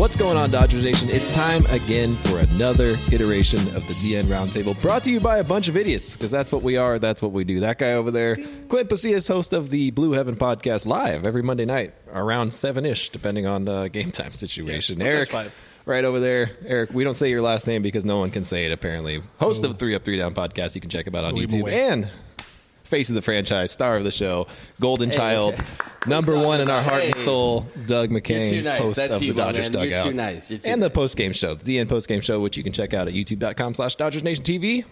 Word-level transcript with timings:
What's 0.00 0.16
going 0.16 0.38
on, 0.38 0.50
Dodgers 0.50 0.82
Nation? 0.82 1.10
It's 1.10 1.30
time 1.30 1.62
again 1.66 2.16
for 2.16 2.38
another 2.38 2.94
iteration 3.12 3.60
of 3.76 3.86
the 3.86 3.92
DN 4.00 4.24
Roundtable, 4.24 4.80
brought 4.80 5.04
to 5.04 5.10
you 5.10 5.20
by 5.20 5.36
a 5.36 5.44
bunch 5.44 5.68
of 5.68 5.76
idiots, 5.76 6.16
because 6.16 6.30
that's 6.30 6.50
what 6.50 6.62
we 6.62 6.78
are. 6.78 6.98
That's 6.98 7.20
what 7.20 7.32
we 7.32 7.44
do. 7.44 7.60
That 7.60 7.78
guy 7.78 7.92
over 7.92 8.10
there, 8.10 8.36
Clint 8.68 8.88
Pasillas, 8.88 9.28
host 9.28 9.52
of 9.52 9.68
the 9.68 9.90
Blue 9.90 10.12
Heaven 10.12 10.36
podcast, 10.36 10.86
live 10.86 11.26
every 11.26 11.42
Monday 11.42 11.66
night 11.66 11.92
around 12.14 12.54
seven 12.54 12.86
ish, 12.86 13.10
depending 13.10 13.46
on 13.46 13.66
the 13.66 13.88
game 13.88 14.10
time 14.10 14.32
situation. 14.32 15.00
Yeah, 15.00 15.04
Eric, 15.04 15.34
right 15.84 16.04
over 16.06 16.18
there. 16.18 16.52
Eric, 16.64 16.94
we 16.94 17.04
don't 17.04 17.12
say 17.12 17.28
your 17.28 17.42
last 17.42 17.66
name 17.66 17.82
because 17.82 18.06
no 18.06 18.16
one 18.16 18.30
can 18.30 18.44
say 18.44 18.64
it. 18.64 18.72
Apparently, 18.72 19.22
host 19.36 19.64
of 19.64 19.72
the 19.72 19.76
Three 19.76 19.94
Up 19.94 20.02
Three 20.02 20.16
Down 20.16 20.34
podcast. 20.34 20.74
You 20.74 20.80
can 20.80 20.88
check 20.88 21.06
him 21.06 21.14
out 21.14 21.24
on 21.24 21.34
YouTube 21.34 21.70
and. 21.70 22.10
Face 22.90 23.08
of 23.08 23.14
the 23.14 23.22
franchise, 23.22 23.70
star 23.70 23.96
of 23.96 24.02
the 24.04 24.10
show, 24.10 24.48
Golden 24.80 25.10
Hey, 25.10 25.16
Child, 25.16 25.54
okay. 25.54 25.64
number 26.08 26.36
one 26.36 26.60
in 26.60 26.68
our 26.68 26.82
heart 26.82 27.04
and 27.04 27.14
soul, 27.14 27.66
Doug 27.86 28.10
McCain, 28.10 28.40
You're 28.44 28.50
too 28.50 28.62
nice. 28.62 28.80
host 28.80 28.96
That's 28.96 29.16
of 29.16 29.22
you, 29.22 29.32
the 29.32 29.42
Dodgers 29.42 29.70
man. 29.70 29.82
You're 29.82 29.90
Dugout. 29.90 30.06
too 30.06 30.12
nice. 30.12 30.50
You're 30.50 30.58
too 30.58 30.70
and 30.70 30.82
the 30.82 30.90
post 30.90 31.16
game 31.16 31.32
show, 31.32 31.54
the 31.54 31.76
DN 31.78 31.88
post 31.88 32.08
game 32.08 32.20
show, 32.20 32.40
which 32.40 32.56
you 32.56 32.64
can 32.64 32.72
check 32.72 32.92
out 32.92 33.06
at 33.06 33.14
youtube.com 33.14 33.74
slash 33.74 33.94
Dodgers 33.94 34.24
Nation 34.24 34.42
TV. 34.42 34.84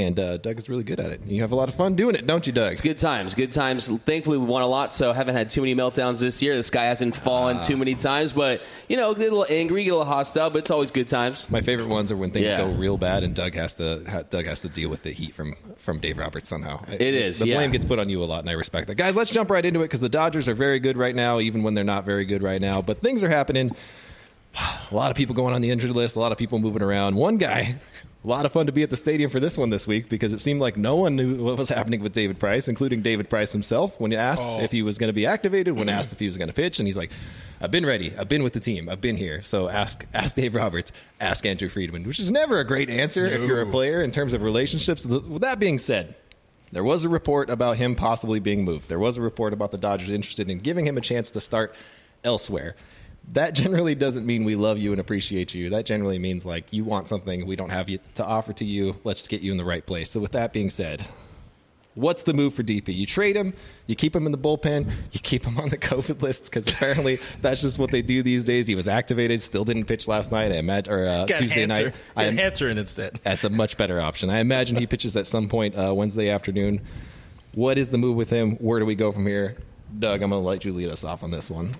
And 0.00 0.18
uh, 0.18 0.38
Doug 0.38 0.56
is 0.58 0.68
really 0.70 0.82
good 0.82 0.98
at 0.98 1.10
it. 1.12 1.20
You 1.26 1.42
have 1.42 1.52
a 1.52 1.54
lot 1.54 1.68
of 1.68 1.74
fun 1.74 1.94
doing 1.94 2.14
it, 2.14 2.26
don't 2.26 2.46
you, 2.46 2.52
Doug? 2.54 2.72
It's 2.72 2.80
good 2.80 2.96
times, 2.96 3.34
good 3.34 3.52
times. 3.52 3.88
Thankfully, 3.88 4.38
we 4.38 4.46
won 4.46 4.62
a 4.62 4.66
lot, 4.66 4.94
so 4.94 5.12
haven't 5.12 5.34
had 5.36 5.50
too 5.50 5.60
many 5.60 5.74
meltdowns 5.74 6.20
this 6.20 6.40
year. 6.40 6.56
The 6.56 6.62
sky 6.62 6.84
hasn't 6.84 7.14
fallen 7.14 7.58
Ah. 7.58 7.60
too 7.60 7.76
many 7.76 7.94
times, 7.94 8.32
but 8.32 8.62
you 8.88 8.96
know, 8.96 9.12
get 9.14 9.28
a 9.32 9.36
little 9.36 9.46
angry, 9.50 9.84
get 9.84 9.90
a 9.90 9.96
little 9.98 10.06
hostile, 10.10 10.48
but 10.48 10.60
it's 10.60 10.70
always 10.70 10.90
good 10.90 11.06
times. 11.08 11.50
My 11.50 11.60
favorite 11.60 11.88
ones 11.88 12.10
are 12.10 12.16
when 12.16 12.30
things 12.30 12.46
Yeah. 12.46 12.56
go 12.58 12.68
real 12.70 12.96
bad 12.96 13.24
and 13.24 13.34
Doug 13.34 13.54
has 13.54 13.74
to 13.74 14.02
ha- 14.08 14.22
Doug 14.22 14.46
has 14.46 14.62
to 14.62 14.68
deal 14.68 14.88
with 14.88 15.02
the 15.02 15.10
heat 15.12 15.34
from 15.34 15.54
from 15.76 15.98
Dave 15.98 16.16
Roberts 16.18 16.48
somehow. 16.48 16.82
It 16.90 17.00
It's- 17.02 17.30
is, 17.32 17.38
the 17.40 17.48
yeah. 17.48 17.56
blame 17.56 17.70
gets 17.72 17.84
put 17.84 17.98
on 17.98 18.08
you 18.08 18.22
a 18.22 18.26
lot, 18.26 18.40
and 18.40 18.48
I 18.48 18.54
respect 18.54 18.86
that. 18.86 18.94
Guys, 18.94 19.16
let's 19.16 19.30
jump 19.30 19.50
right 19.50 19.64
into 19.64 19.80
it 19.80 19.84
because 19.84 20.00
the 20.00 20.08
Dodgers 20.08 20.48
are 20.48 20.54
very 20.54 20.78
good 20.78 20.96
right 20.96 21.14
now, 21.14 21.40
even 21.40 21.62
when 21.62 21.74
they're 21.74 21.84
not 21.84 22.04
very 22.06 22.24
good 22.24 22.42
right 22.42 22.60
now. 22.60 22.80
But 22.80 23.00
things 23.00 23.22
are 23.22 23.28
happening. 23.28 23.70
A 24.54 24.94
lot 24.94 25.10
of 25.10 25.16
people 25.16 25.34
going 25.34 25.54
on 25.54 25.60
the 25.62 25.70
injured 25.70 25.90
list. 25.92 26.16
A 26.16 26.20
lot 26.20 26.32
of 26.32 26.38
people 26.38 26.58
moving 26.58 26.82
around. 26.82 27.14
One 27.14 27.36
guy. 27.38 27.76
A 28.22 28.28
lot 28.28 28.44
of 28.44 28.52
fun 28.52 28.66
to 28.66 28.72
be 28.72 28.82
at 28.82 28.90
the 28.90 28.98
stadium 28.98 29.30
for 29.30 29.40
this 29.40 29.56
one 29.56 29.70
this 29.70 29.86
week 29.86 30.10
because 30.10 30.34
it 30.34 30.40
seemed 30.40 30.60
like 30.60 30.76
no 30.76 30.94
one 30.96 31.16
knew 31.16 31.36
what 31.42 31.56
was 31.56 31.70
happening 31.70 32.02
with 32.02 32.12
David 32.12 32.38
Price, 32.38 32.68
including 32.68 33.00
David 33.00 33.30
Price 33.30 33.50
himself. 33.52 33.98
When 33.98 34.12
asked 34.12 34.42
Oh. 34.44 34.60
if 34.60 34.72
he 34.72 34.82
was 34.82 34.98
going 34.98 35.08
to 35.08 35.14
be 35.14 35.24
activated, 35.24 35.78
when 35.78 35.88
asked 35.88 36.12
if 36.12 36.18
he 36.18 36.26
was 36.26 36.36
going 36.36 36.48
to 36.48 36.54
pitch, 36.54 36.78
and 36.80 36.86
he's 36.86 36.98
like, 36.98 37.10
"I've 37.62 37.70
been 37.70 37.86
ready. 37.86 38.12
I've 38.18 38.28
been 38.28 38.42
with 38.42 38.52
the 38.52 38.60
team. 38.60 38.90
I've 38.90 39.00
been 39.00 39.16
here." 39.16 39.42
So 39.42 39.68
ask 39.70 40.04
ask 40.12 40.36
Dave 40.36 40.54
Roberts, 40.54 40.92
ask 41.18 41.46
Andrew 41.46 41.70
Friedman, 41.70 42.04
which 42.06 42.18
is 42.20 42.30
never 42.30 42.58
a 42.58 42.64
great 42.64 42.90
answer 42.90 43.24
if 43.24 43.40
you're 43.42 43.62
a 43.62 43.66
player 43.70 44.02
in 44.02 44.10
terms 44.10 44.34
of 44.34 44.42
relationships. 44.42 45.06
With 45.06 45.40
that 45.40 45.58
being 45.58 45.78
said, 45.78 46.14
there 46.72 46.84
was 46.84 47.06
a 47.06 47.08
report 47.08 47.48
about 47.48 47.78
him 47.78 47.94
possibly 47.94 48.38
being 48.38 48.66
moved. 48.66 48.90
There 48.90 48.98
was 48.98 49.16
a 49.16 49.22
report 49.22 49.54
about 49.54 49.70
the 49.70 49.78
Dodgers 49.78 50.10
interested 50.10 50.50
in 50.50 50.58
giving 50.58 50.86
him 50.86 50.98
a 50.98 51.00
chance 51.00 51.30
to 51.30 51.40
start 51.40 51.74
elsewhere. 52.22 52.76
That 53.32 53.54
generally 53.54 53.94
doesn't 53.94 54.26
mean 54.26 54.44
we 54.44 54.56
love 54.56 54.78
you 54.78 54.90
and 54.92 55.00
appreciate 55.00 55.54
you. 55.54 55.70
That 55.70 55.86
generally 55.86 56.18
means 56.18 56.44
like 56.44 56.72
you 56.72 56.84
want 56.84 57.08
something 57.08 57.46
we 57.46 57.56
don't 57.56 57.70
have 57.70 57.88
you 57.88 57.98
to 58.14 58.24
offer 58.24 58.52
to 58.54 58.64
you. 58.64 58.96
Let's 59.04 59.26
get 59.28 59.40
you 59.40 59.52
in 59.52 59.58
the 59.58 59.64
right 59.64 59.84
place. 59.84 60.10
So 60.10 60.20
with 60.20 60.32
that 60.32 60.52
being 60.52 60.68
said, 60.70 61.06
what's 61.94 62.22
the 62.24 62.32
move 62.32 62.54
for 62.54 62.62
DP? 62.62 62.94
You 62.94 63.06
trade 63.06 63.36
him, 63.36 63.54
you 63.86 63.94
keep 63.94 64.14
him 64.16 64.26
in 64.26 64.32
the 64.32 64.38
bullpen, 64.38 64.90
you 65.12 65.20
keep 65.20 65.44
him 65.44 65.58
on 65.58 65.68
the 65.68 65.78
COVID 65.90 66.22
list 66.22 66.44
because 66.46 66.68
apparently 66.68 67.18
that's 67.40 67.62
just 67.62 67.78
what 67.78 67.90
they 67.90 68.02
do 68.02 68.22
these 68.22 68.42
days. 68.42 68.66
He 68.66 68.74
was 68.74 68.88
activated, 68.88 69.40
still 69.42 69.64
didn't 69.64 69.84
pitch 69.84 70.08
last 70.08 70.32
night. 70.32 70.50
I 70.50 70.56
imagine 70.56 70.92
or 70.92 71.06
uh, 71.06 71.26
Tuesday 71.26 71.62
answer. 71.62 71.84
night. 71.84 71.94
I 72.16 72.24
am- 72.24 72.38
answer 72.38 72.68
in 72.68 72.78
instead. 72.78 73.20
that's 73.24 73.44
a 73.44 73.50
much 73.50 73.76
better 73.76 74.00
option. 74.00 74.30
I 74.30 74.38
imagine 74.40 74.76
he 74.76 74.86
pitches 74.86 75.16
at 75.16 75.26
some 75.26 75.48
point 75.48 75.76
uh, 75.76 75.94
Wednesday 75.94 76.30
afternoon. 76.30 76.80
What 77.54 77.78
is 77.78 77.90
the 77.90 77.98
move 77.98 78.16
with 78.16 78.30
him? 78.30 78.56
Where 78.56 78.78
do 78.78 78.86
we 78.86 78.94
go 78.94 79.12
from 79.12 79.26
here? 79.26 79.56
Doug, 79.98 80.22
I'm 80.22 80.30
going 80.30 80.42
to 80.42 80.48
let 80.48 80.64
you 80.64 80.72
lead 80.72 80.88
us 80.88 81.02
off 81.02 81.24
on 81.24 81.32
this 81.32 81.50
one. 81.50 81.72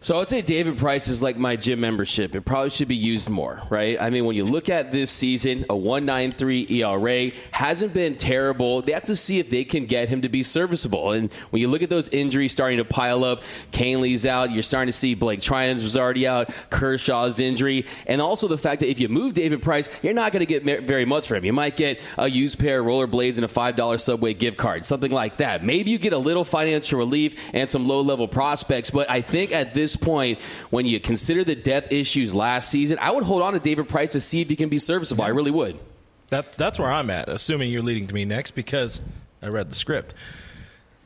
So 0.00 0.14
I 0.14 0.18
would 0.18 0.28
say 0.28 0.42
David 0.42 0.76
Price 0.76 1.08
is 1.08 1.22
like 1.22 1.36
my 1.38 1.56
gym 1.56 1.80
membership. 1.80 2.34
It 2.34 2.42
probably 2.42 2.70
should 2.70 2.88
be 2.88 2.96
used 2.96 3.30
more, 3.30 3.60
right? 3.70 4.00
I 4.00 4.10
mean, 4.10 4.26
when 4.26 4.36
you 4.36 4.44
look 4.44 4.68
at 4.68 4.90
this 4.90 5.10
season, 5.10 5.64
a 5.70 5.76
193 5.76 6.66
ERA 6.82 7.30
hasn't 7.50 7.94
been 7.94 8.16
terrible. 8.16 8.82
They 8.82 8.92
have 8.92 9.04
to 9.04 9.16
see 9.16 9.38
if 9.38 9.48
they 9.48 9.64
can 9.64 9.86
get 9.86 10.08
him 10.08 10.22
to 10.22 10.28
be 10.28 10.42
serviceable. 10.42 11.12
And 11.12 11.32
when 11.50 11.62
you 11.62 11.68
look 11.68 11.82
at 11.82 11.88
those 11.88 12.08
injuries 12.10 12.52
starting 12.52 12.78
to 12.78 12.84
pile 12.84 13.24
up, 13.24 13.42
Canley's 13.72 14.26
out. 14.26 14.50
You're 14.50 14.62
starting 14.62 14.88
to 14.88 14.92
see 14.92 15.14
Blake 15.14 15.40
Treinen 15.40 15.74
was 15.74 15.96
already 15.96 16.26
out. 16.26 16.50
Kershaw's 16.70 17.40
injury, 17.40 17.86
and 18.06 18.20
also 18.20 18.48
the 18.48 18.58
fact 18.58 18.80
that 18.80 18.90
if 18.90 19.00
you 19.00 19.08
move 19.08 19.34
David 19.34 19.62
Price, 19.62 19.88
you're 20.02 20.12
not 20.12 20.32
going 20.32 20.44
to 20.44 20.60
get 20.60 20.86
very 20.86 21.04
much 21.04 21.26
for 21.26 21.36
him. 21.36 21.44
You 21.44 21.52
might 21.52 21.76
get 21.76 22.00
a 22.18 22.28
used 22.28 22.58
pair 22.58 22.80
of 22.80 22.86
rollerblades 22.86 23.36
and 23.36 23.44
a 23.44 23.48
five 23.48 23.76
dollar 23.76 23.98
Subway 23.98 24.34
gift 24.34 24.58
card, 24.58 24.84
something 24.84 25.10
like 25.10 25.38
that. 25.38 25.64
Maybe 25.64 25.90
you 25.90 25.98
get 25.98 26.12
a 26.12 26.18
little 26.18 26.44
financial 26.44 26.98
relief 26.98 27.50
and 27.54 27.68
some 27.68 27.86
low 27.88 28.02
level 28.02 28.28
prospects. 28.28 28.90
But 28.90 29.10
I 29.10 29.20
think 29.20 29.52
at 29.52 29.72
this 29.74 29.85
point, 29.94 30.40
when 30.70 30.86
you 30.86 30.98
consider 30.98 31.44
the 31.44 31.54
depth 31.54 31.92
issues 31.92 32.34
last 32.34 32.70
season, 32.70 32.98
I 33.00 33.10
would 33.10 33.24
hold 33.24 33.42
on 33.42 33.52
to 33.52 33.60
David 33.60 33.88
Price 33.88 34.12
to 34.12 34.20
see 34.20 34.40
if 34.40 34.48
he 34.48 34.56
can 34.56 34.70
be 34.70 34.78
serviceable. 34.78 35.22
I 35.22 35.28
really 35.28 35.50
would. 35.50 35.78
That, 36.28 36.54
that's 36.54 36.78
where 36.78 36.90
I'm 36.90 37.10
at, 37.10 37.28
assuming 37.28 37.70
you're 37.70 37.82
leading 37.82 38.06
to 38.08 38.14
me 38.14 38.24
next 38.24 38.52
because 38.52 39.00
I 39.42 39.48
read 39.48 39.70
the 39.70 39.76
script. 39.76 40.14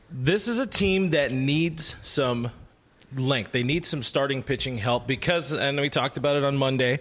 This 0.09 0.47
is 0.47 0.59
a 0.59 0.65
team 0.65 1.11
that 1.11 1.31
needs 1.31 1.95
some 2.01 2.51
length. 3.15 3.51
They 3.51 3.63
need 3.63 3.85
some 3.85 4.01
starting 4.01 4.41
pitching 4.41 4.77
help 4.77 5.07
because, 5.07 5.53
and 5.53 5.79
we 5.79 5.89
talked 5.89 6.17
about 6.17 6.37
it 6.37 6.43
on 6.43 6.57
Monday, 6.57 6.99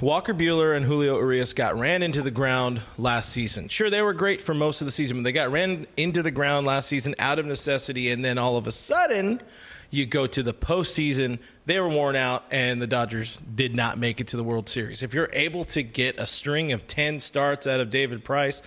Walker 0.00 0.34
Buehler 0.34 0.76
and 0.76 0.84
Julio 0.84 1.16
Urias 1.18 1.54
got 1.54 1.78
ran 1.78 2.02
into 2.02 2.22
the 2.22 2.30
ground 2.30 2.80
last 2.98 3.30
season. 3.30 3.68
Sure, 3.68 3.90
they 3.90 4.02
were 4.02 4.12
great 4.12 4.40
for 4.40 4.54
most 4.54 4.80
of 4.80 4.86
the 4.86 4.90
season, 4.90 5.18
but 5.18 5.24
they 5.24 5.32
got 5.32 5.50
ran 5.50 5.86
into 5.96 6.22
the 6.22 6.30
ground 6.30 6.66
last 6.66 6.88
season 6.88 7.14
out 7.18 7.38
of 7.38 7.46
necessity, 7.46 8.10
and 8.10 8.24
then 8.24 8.38
all 8.38 8.56
of 8.56 8.66
a 8.66 8.72
sudden, 8.72 9.40
you 9.90 10.06
go 10.06 10.26
to 10.26 10.42
the 10.42 10.54
postseason. 10.54 11.38
They 11.66 11.78
were 11.80 11.88
worn 11.88 12.16
out, 12.16 12.44
and 12.50 12.80
the 12.80 12.86
Dodgers 12.86 13.38
did 13.54 13.74
not 13.74 13.98
make 13.98 14.20
it 14.20 14.28
to 14.28 14.36
the 14.36 14.44
World 14.44 14.68
Series. 14.68 15.02
If 15.02 15.14
you're 15.14 15.30
able 15.32 15.64
to 15.66 15.82
get 15.82 16.18
a 16.18 16.26
string 16.26 16.72
of 16.72 16.86
10 16.86 17.20
starts 17.20 17.66
out 17.66 17.80
of 17.80 17.90
David 17.90 18.24
Price, 18.24 18.62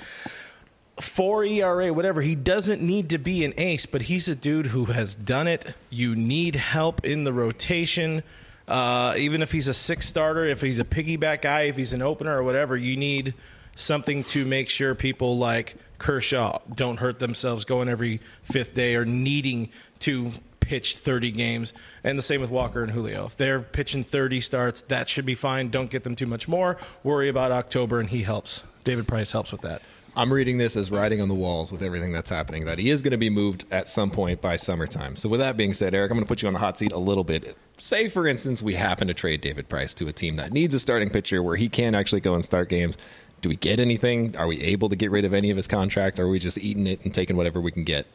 four 0.99 1.43
ERA, 1.43 1.91
whatever. 1.93 2.21
He 2.21 2.35
doesn't 2.35 2.81
need 2.81 3.09
to 3.09 3.17
be 3.17 3.43
an 3.43 3.53
ace, 3.57 3.85
but 3.85 4.03
he's 4.03 4.29
a 4.29 4.35
dude 4.35 4.67
who 4.67 4.85
has 4.85 5.15
done 5.15 5.47
it. 5.47 5.73
You 5.89 6.15
need 6.15 6.55
help 6.55 7.03
in 7.05 7.23
the 7.23 7.33
rotation. 7.33 8.23
Uh, 8.67 9.13
even 9.17 9.41
if 9.41 9.51
he's 9.51 9.67
a 9.67 9.73
six 9.73 10.07
starter, 10.07 10.43
if 10.43 10.61
he's 10.61 10.79
a 10.79 10.85
piggyback 10.85 11.41
guy, 11.41 11.63
if 11.63 11.77
he's 11.77 11.93
an 11.93 12.01
opener 12.01 12.37
or 12.37 12.43
whatever, 12.43 12.75
you 12.75 12.97
need 12.97 13.33
something 13.75 14.23
to 14.23 14.45
make 14.45 14.69
sure 14.69 14.95
people 14.95 15.37
like 15.37 15.75
Kershaw 15.97 16.59
don't 16.73 16.97
hurt 16.97 17.19
themselves 17.19 17.65
going 17.65 17.89
every 17.89 18.21
fifth 18.41 18.73
day 18.73 18.95
or 18.95 19.05
needing 19.05 19.69
to 19.99 20.31
pitch 20.59 20.97
30 20.97 21.31
games. 21.31 21.73
And 22.03 22.17
the 22.17 22.23
same 22.23 22.41
with 22.41 22.49
Walker 22.49 22.81
and 22.81 22.91
Julio. 22.91 23.25
If 23.25 23.37
they're 23.37 23.59
pitching 23.59 24.03
30 24.03 24.41
starts, 24.41 24.81
that 24.83 25.09
should 25.09 25.25
be 25.25 25.35
fine. 25.35 25.69
Don't 25.69 25.91
get 25.91 26.03
them 26.03 26.15
too 26.15 26.25
much 26.25 26.47
more. 26.47 26.77
Worry 27.03 27.29
about 27.29 27.51
October, 27.51 27.99
and 27.99 28.09
he 28.09 28.23
helps. 28.23 28.63
David 28.83 29.07
Price 29.07 29.31
helps 29.31 29.51
with 29.51 29.61
that. 29.61 29.81
I'm 30.17 30.31
reading 30.31 30.57
this 30.57 30.77
as 30.77 30.91
writing 30.91 31.19
on 31.19 31.27
the 31.27 31.35
walls 31.35 31.73
with 31.73 31.81
everything 31.81 32.13
that's 32.13 32.29
happening 32.29 32.65
that 32.65 32.79
he 32.79 32.89
is 32.89 33.01
going 33.01 33.11
to 33.11 33.17
be 33.17 33.29
moved 33.29 33.65
at 33.69 33.89
some 33.89 34.09
point 34.09 34.41
by 34.41 34.55
summertime. 34.55 35.17
So 35.17 35.27
with 35.27 35.41
that 35.41 35.57
being 35.57 35.73
said, 35.73 35.93
Eric, 35.93 36.09
I'm 36.09 36.17
going 36.17 36.25
to 36.25 36.27
put 36.27 36.41
you 36.41 36.47
on 36.47 36.53
the 36.53 36.59
hot 36.59 36.77
seat 36.77 36.93
a 36.93 36.97
little 36.97 37.25
bit. 37.25 37.57
Say, 37.77 38.07
for 38.07 38.25
instance, 38.25 38.61
we 38.61 38.75
happen 38.75 39.09
to 39.09 39.13
trade 39.13 39.41
David 39.41 39.67
Price 39.67 39.93
to 39.95 40.07
a 40.07 40.13
team 40.13 40.35
that 40.35 40.53
needs 40.53 40.73
a 40.73 40.79
starting 40.79 41.09
pitcher 41.09 41.43
where 41.43 41.57
he 41.57 41.67
can 41.67 41.95
actually 41.95 42.21
go 42.21 42.33
and 42.33 42.45
start 42.45 42.69
games. 42.69 42.97
Do 43.41 43.49
we 43.49 43.57
get 43.57 43.81
anything? 43.81 44.37
Are 44.37 44.47
we 44.47 44.61
able 44.61 44.87
to 44.87 44.95
get 44.95 45.11
rid 45.11 45.25
of 45.25 45.33
any 45.33 45.51
of 45.51 45.57
his 45.57 45.67
contract? 45.67 46.17
Or 46.17 46.27
are 46.27 46.29
we 46.29 46.39
just 46.39 46.57
eating 46.59 46.87
it 46.87 47.03
and 47.03 47.13
taking 47.13 47.35
whatever 47.35 47.59
we 47.59 47.71
can 47.71 47.83
get? 47.83 48.07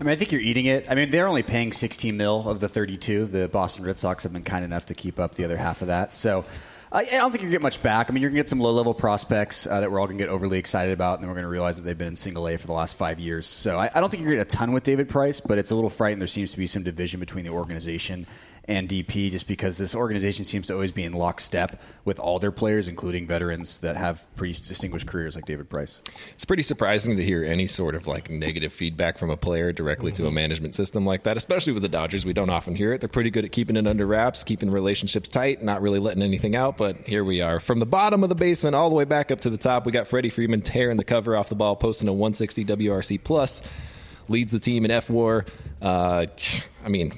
I 0.00 0.04
mean, 0.04 0.10
I 0.12 0.16
think 0.16 0.32
you're 0.32 0.40
eating 0.40 0.66
it. 0.66 0.90
I 0.90 0.96
mean, 0.96 1.10
they're 1.10 1.28
only 1.28 1.44
paying 1.44 1.72
16 1.72 2.16
mil 2.16 2.48
of 2.48 2.58
the 2.58 2.68
32. 2.68 3.26
The 3.26 3.46
Boston 3.46 3.84
Red 3.84 4.00
Sox 4.00 4.24
have 4.24 4.32
been 4.32 4.42
kind 4.42 4.64
enough 4.64 4.86
to 4.86 4.94
keep 4.94 5.20
up 5.20 5.36
the 5.36 5.44
other 5.44 5.56
half 5.56 5.82
of 5.82 5.86
that. 5.86 6.16
So 6.16 6.44
I 6.94 7.04
don't 7.04 7.30
think 7.30 7.42
to 7.42 7.48
get 7.48 7.62
much 7.62 7.82
back. 7.82 8.10
I 8.10 8.12
mean, 8.12 8.20
you're 8.20 8.28
going 8.28 8.36
to 8.36 8.42
get 8.42 8.50
some 8.50 8.60
low 8.60 8.72
level 8.72 8.92
prospects 8.92 9.66
uh, 9.66 9.80
that 9.80 9.90
we're 9.90 9.98
all 9.98 10.06
going 10.06 10.18
to 10.18 10.24
get 10.24 10.30
overly 10.30 10.58
excited 10.58 10.92
about, 10.92 11.14
and 11.14 11.22
then 11.22 11.28
we're 11.30 11.36
going 11.36 11.44
to 11.44 11.50
realize 11.50 11.76
that 11.76 11.84
they've 11.84 11.96
been 11.96 12.08
in 12.08 12.16
single 12.16 12.46
A 12.46 12.58
for 12.58 12.66
the 12.66 12.74
last 12.74 12.96
five 12.96 13.18
years. 13.18 13.46
So 13.46 13.78
I, 13.78 13.90
I 13.94 14.00
don't 14.00 14.10
think 14.10 14.22
you're 14.22 14.32
going 14.32 14.40
to 14.40 14.44
get 14.44 14.54
a 14.54 14.56
ton 14.58 14.72
with 14.72 14.82
David 14.82 15.08
Price, 15.08 15.40
but 15.40 15.56
it's 15.56 15.70
a 15.70 15.74
little 15.74 15.88
frightening. 15.88 16.18
There 16.18 16.28
seems 16.28 16.52
to 16.52 16.58
be 16.58 16.66
some 16.66 16.82
division 16.82 17.18
between 17.18 17.46
the 17.46 17.50
organization 17.50 18.26
and 18.66 18.88
DP 18.88 19.30
just 19.30 19.48
because 19.48 19.76
this 19.76 19.94
organization 19.94 20.44
seems 20.44 20.68
to 20.68 20.74
always 20.74 20.92
be 20.92 21.02
in 21.02 21.12
lockstep 21.12 21.82
with 22.04 22.20
all 22.20 22.38
their 22.38 22.52
players, 22.52 22.86
including 22.86 23.26
veterans 23.26 23.80
that 23.80 23.96
have 23.96 24.26
pretty 24.36 24.52
distinguished 24.52 25.06
careers 25.06 25.34
like 25.34 25.44
David 25.44 25.68
Price. 25.68 26.00
It's 26.34 26.44
pretty 26.44 26.62
surprising 26.62 27.16
to 27.16 27.24
hear 27.24 27.42
any 27.44 27.66
sort 27.66 27.94
of 27.94 28.06
like 28.06 28.30
negative 28.30 28.72
feedback 28.72 29.18
from 29.18 29.30
a 29.30 29.36
player 29.36 29.72
directly 29.72 30.12
to 30.12 30.26
a 30.26 30.30
management 30.30 30.74
system 30.74 31.04
like 31.04 31.24
that, 31.24 31.36
especially 31.36 31.72
with 31.72 31.82
the 31.82 31.88
Dodgers. 31.88 32.24
We 32.24 32.32
don't 32.32 32.50
often 32.50 32.76
hear 32.76 32.92
it. 32.92 33.00
They're 33.00 33.08
pretty 33.08 33.30
good 33.30 33.44
at 33.44 33.52
keeping 33.52 33.76
it 33.76 33.86
under 33.86 34.06
wraps, 34.06 34.44
keeping 34.44 34.70
relationships 34.70 35.28
tight, 35.28 35.62
not 35.62 35.82
really 35.82 35.98
letting 35.98 36.22
anything 36.22 36.54
out. 36.54 36.76
But 36.76 36.96
here 36.98 37.24
we 37.24 37.40
are. 37.40 37.58
From 37.58 37.80
the 37.80 37.86
bottom 37.86 38.22
of 38.22 38.28
the 38.28 38.34
basement 38.36 38.76
all 38.76 38.88
the 38.88 38.96
way 38.96 39.04
back 39.04 39.32
up 39.32 39.40
to 39.40 39.50
the 39.50 39.58
top, 39.58 39.86
we 39.86 39.92
got 39.92 40.06
Freddie 40.06 40.30
Freeman 40.30 40.62
tearing 40.62 40.96
the 40.96 41.04
cover 41.04 41.36
off 41.36 41.48
the 41.48 41.56
ball, 41.56 41.74
posting 41.74 42.08
a 42.08 42.12
160 42.12 42.64
WRC 42.64 43.22
plus, 43.22 43.60
leads 44.28 44.52
the 44.52 44.60
team 44.60 44.84
in 44.84 44.92
F 44.92 45.10
war. 45.10 45.46
Uh, 45.80 46.26
I 46.84 46.88
mean, 46.88 47.12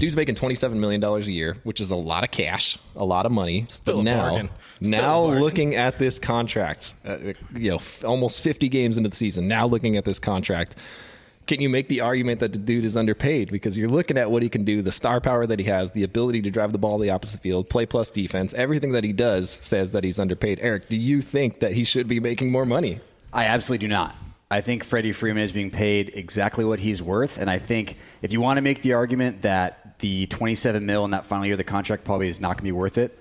dude's 0.00 0.16
making 0.16 0.34
$27 0.34 0.74
million 0.76 1.04
a 1.04 1.18
year, 1.20 1.56
which 1.62 1.80
is 1.80 1.90
a 1.90 1.96
lot 1.96 2.24
of 2.24 2.30
cash, 2.30 2.78
a 2.96 3.04
lot 3.04 3.26
of 3.26 3.32
money. 3.32 3.66
Still 3.68 3.96
but 3.96 4.00
a 4.00 4.04
now, 4.04 4.30
bargain. 4.30 4.50
Still 4.76 4.90
now 4.90 5.24
a 5.26 5.38
looking 5.38 5.76
at 5.76 5.98
this 5.98 6.18
contract, 6.18 6.94
uh, 7.04 7.18
you 7.54 7.70
know, 7.70 7.76
f- 7.76 8.02
almost 8.04 8.40
50 8.40 8.68
games 8.68 8.96
into 8.96 9.10
the 9.10 9.16
season, 9.16 9.46
now 9.46 9.66
looking 9.66 9.96
at 9.96 10.04
this 10.04 10.18
contract, 10.18 10.74
can 11.46 11.60
you 11.60 11.68
make 11.68 11.88
the 11.88 12.00
argument 12.00 12.40
that 12.40 12.52
the 12.52 12.58
dude 12.58 12.84
is 12.84 12.96
underpaid? 12.96 13.50
Because 13.50 13.76
you're 13.76 13.88
looking 13.88 14.16
at 14.16 14.30
what 14.30 14.42
he 14.42 14.48
can 14.48 14.64
do, 14.64 14.82
the 14.82 14.92
star 14.92 15.20
power 15.20 15.46
that 15.46 15.58
he 15.58 15.66
has, 15.66 15.92
the 15.92 16.04
ability 16.04 16.42
to 16.42 16.50
drive 16.50 16.72
the 16.72 16.78
ball 16.78 16.98
the 16.98 17.10
opposite 17.10 17.40
field, 17.40 17.68
play 17.68 17.84
plus 17.86 18.10
defense, 18.10 18.54
everything 18.54 18.92
that 18.92 19.04
he 19.04 19.12
does 19.12 19.50
says 19.50 19.92
that 19.92 20.02
he's 20.02 20.18
underpaid. 20.18 20.58
Eric, 20.62 20.88
do 20.88 20.96
you 20.96 21.20
think 21.20 21.60
that 21.60 21.72
he 21.72 21.84
should 21.84 22.08
be 22.08 22.20
making 22.20 22.50
more 22.50 22.64
money? 22.64 23.00
I 23.32 23.46
absolutely 23.46 23.86
do 23.86 23.88
not. 23.88 24.14
I 24.52 24.62
think 24.62 24.82
Freddie 24.82 25.12
Freeman 25.12 25.44
is 25.44 25.52
being 25.52 25.70
paid 25.70 26.10
exactly 26.14 26.64
what 26.64 26.80
he's 26.80 27.00
worth, 27.00 27.38
and 27.38 27.48
I 27.48 27.58
think 27.58 27.96
if 28.20 28.32
you 28.32 28.40
want 28.40 28.56
to 28.56 28.62
make 28.62 28.82
the 28.82 28.94
argument 28.94 29.42
that 29.42 29.79
the 30.00 30.26
27 30.26 30.84
mil 30.84 31.04
in 31.04 31.12
that 31.12 31.26
final 31.26 31.46
year 31.46 31.54
of 31.54 31.58
the 31.58 31.64
contract 31.64 32.04
probably 32.04 32.28
is 32.28 32.40
not 32.40 32.48
going 32.48 32.58
to 32.58 32.62
be 32.64 32.72
worth 32.72 32.98
it, 32.98 33.18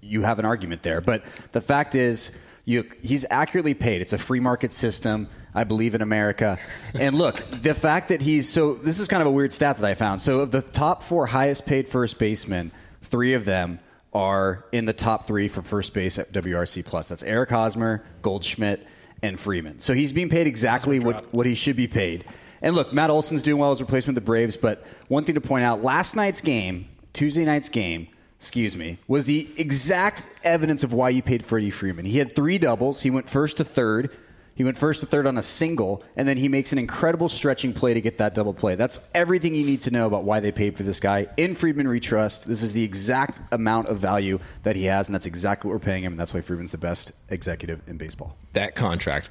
you 0.00 0.22
have 0.22 0.38
an 0.38 0.44
argument 0.44 0.82
there. 0.82 1.00
But 1.00 1.24
the 1.52 1.60
fact 1.60 1.94
is, 1.94 2.32
you, 2.64 2.90
he's 3.02 3.26
accurately 3.30 3.74
paid. 3.74 4.00
It's 4.00 4.12
a 4.12 4.18
free 4.18 4.40
market 4.40 4.72
system. 4.72 5.28
I 5.54 5.64
believe 5.64 5.94
in 5.94 6.02
America. 6.02 6.58
And 6.94 7.16
look, 7.16 7.36
the 7.50 7.74
fact 7.74 8.08
that 8.08 8.20
he's 8.20 8.48
so 8.48 8.74
this 8.74 8.98
is 8.98 9.06
kind 9.06 9.20
of 9.20 9.28
a 9.28 9.30
weird 9.30 9.52
stat 9.52 9.76
that 9.76 9.86
I 9.86 9.94
found. 9.94 10.20
So 10.20 10.40
of 10.40 10.50
the 10.50 10.62
top 10.62 11.02
four 11.02 11.26
highest 11.26 11.64
paid 11.64 11.86
first 11.86 12.18
basemen, 12.18 12.72
three 13.02 13.34
of 13.34 13.44
them 13.44 13.78
are 14.12 14.64
in 14.72 14.84
the 14.84 14.92
top 14.92 15.26
three 15.26 15.48
for 15.48 15.62
first 15.62 15.94
base 15.94 16.18
at 16.18 16.32
WRC 16.32 16.84
plus. 16.84 17.08
That's 17.08 17.22
Eric 17.22 17.50
Hosmer, 17.50 18.04
Goldschmidt, 18.22 18.86
and 19.22 19.38
Freeman. 19.38 19.80
So 19.80 19.92
he's 19.92 20.12
being 20.12 20.28
paid 20.28 20.46
exactly 20.46 21.00
what, 21.00 21.32
what 21.32 21.46
he 21.46 21.54
should 21.54 21.76
be 21.76 21.86
paid. 21.86 22.24
And 22.64 22.74
look, 22.74 22.94
Matt 22.94 23.10
Olson's 23.10 23.42
doing 23.42 23.60
well 23.60 23.70
as 23.72 23.80
replacement 23.82 24.16
of 24.16 24.24
the 24.24 24.26
Braves, 24.26 24.56
but 24.56 24.86
one 25.08 25.24
thing 25.24 25.34
to 25.34 25.40
point 25.42 25.66
out, 25.66 25.82
last 25.82 26.16
night's 26.16 26.40
game, 26.40 26.88
Tuesday 27.12 27.44
night's 27.44 27.68
game, 27.68 28.08
excuse 28.40 28.74
me, 28.74 28.96
was 29.06 29.26
the 29.26 29.50
exact 29.58 30.30
evidence 30.42 30.82
of 30.82 30.94
why 30.94 31.10
you 31.10 31.20
paid 31.20 31.44
Freddie 31.44 31.68
Freeman. 31.68 32.06
He 32.06 32.16
had 32.16 32.34
three 32.34 32.56
doubles. 32.56 33.02
He 33.02 33.10
went 33.10 33.28
first 33.28 33.58
to 33.58 33.64
third. 33.64 34.16
He 34.54 34.64
went 34.64 34.78
first 34.78 35.00
to 35.00 35.06
third 35.06 35.26
on 35.26 35.36
a 35.36 35.42
single, 35.42 36.02
and 36.16 36.26
then 36.26 36.38
he 36.38 36.48
makes 36.48 36.72
an 36.72 36.78
incredible 36.78 37.28
stretching 37.28 37.74
play 37.74 37.92
to 37.92 38.00
get 38.00 38.16
that 38.16 38.34
double 38.34 38.54
play. 38.54 38.76
That's 38.76 38.98
everything 39.14 39.54
you 39.54 39.66
need 39.66 39.82
to 39.82 39.90
know 39.90 40.06
about 40.06 40.24
why 40.24 40.40
they 40.40 40.50
paid 40.50 40.74
for 40.74 40.84
this 40.84 41.00
guy. 41.00 41.26
In 41.36 41.56
Friedman 41.56 41.86
we 41.86 42.00
trust. 42.00 42.48
This 42.48 42.62
is 42.62 42.72
the 42.72 42.82
exact 42.82 43.40
amount 43.52 43.90
of 43.90 43.98
value 43.98 44.38
that 44.62 44.74
he 44.74 44.84
has, 44.84 45.08
and 45.08 45.14
that's 45.14 45.26
exactly 45.26 45.68
what 45.68 45.74
we're 45.74 45.84
paying 45.84 46.02
him, 46.02 46.14
and 46.14 46.20
that's 46.20 46.32
why 46.32 46.40
Friedman's 46.40 46.72
the 46.72 46.78
best 46.78 47.12
executive 47.28 47.82
in 47.86 47.98
baseball. 47.98 48.38
That 48.54 48.74
contract 48.74 49.30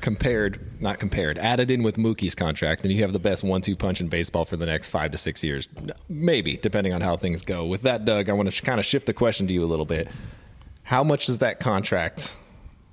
compared, 0.00 0.80
not 0.80 0.98
compared, 0.98 1.38
added 1.38 1.70
in 1.70 1.82
with 1.82 1.96
Mookie's 1.96 2.34
contract, 2.34 2.82
and 2.82 2.92
you 2.92 3.02
have 3.02 3.12
the 3.12 3.18
best 3.18 3.44
one-two 3.44 3.76
punch 3.76 4.00
in 4.00 4.08
baseball 4.08 4.44
for 4.44 4.56
the 4.56 4.66
next 4.66 4.88
five 4.88 5.10
to 5.12 5.18
six 5.18 5.42
years, 5.42 5.68
maybe 6.08 6.56
depending 6.56 6.92
on 6.92 7.00
how 7.00 7.16
things 7.16 7.42
go. 7.42 7.66
With 7.66 7.82
that, 7.82 8.04
Doug, 8.04 8.28
I 8.28 8.32
want 8.32 8.46
to 8.46 8.52
sh- 8.52 8.60
kind 8.60 8.80
of 8.80 8.86
shift 8.86 9.06
the 9.06 9.14
question 9.14 9.46
to 9.46 9.52
you 9.52 9.62
a 9.62 9.66
little 9.66 9.86
bit. 9.86 10.08
How 10.82 11.04
much 11.04 11.26
does 11.26 11.38
that 11.38 11.60
contract 11.60 12.34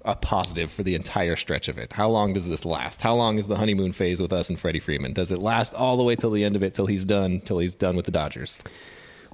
a 0.03 0.15
positive 0.15 0.71
for 0.71 0.83
the 0.83 0.95
entire 0.95 1.35
stretch 1.35 1.67
of 1.67 1.77
it? 1.77 1.93
How 1.93 2.09
long 2.09 2.33
does 2.33 2.47
this 2.47 2.65
last? 2.65 3.01
How 3.01 3.15
long 3.15 3.37
is 3.37 3.47
the 3.47 3.55
honeymoon 3.55 3.91
phase 3.91 4.21
with 4.21 4.33
us 4.33 4.49
and 4.49 4.59
Freddie 4.59 4.79
Freeman? 4.79 5.13
Does 5.13 5.31
it 5.31 5.39
last 5.39 5.73
all 5.73 5.97
the 5.97 6.03
way 6.03 6.15
till 6.15 6.31
the 6.31 6.43
end 6.43 6.55
of 6.55 6.63
it, 6.63 6.73
till 6.75 6.85
he's 6.85 7.03
done, 7.03 7.41
till 7.41 7.57
he's 7.57 7.75
done 7.75 7.95
with 7.95 8.05
the 8.05 8.11
Dodgers? 8.11 8.59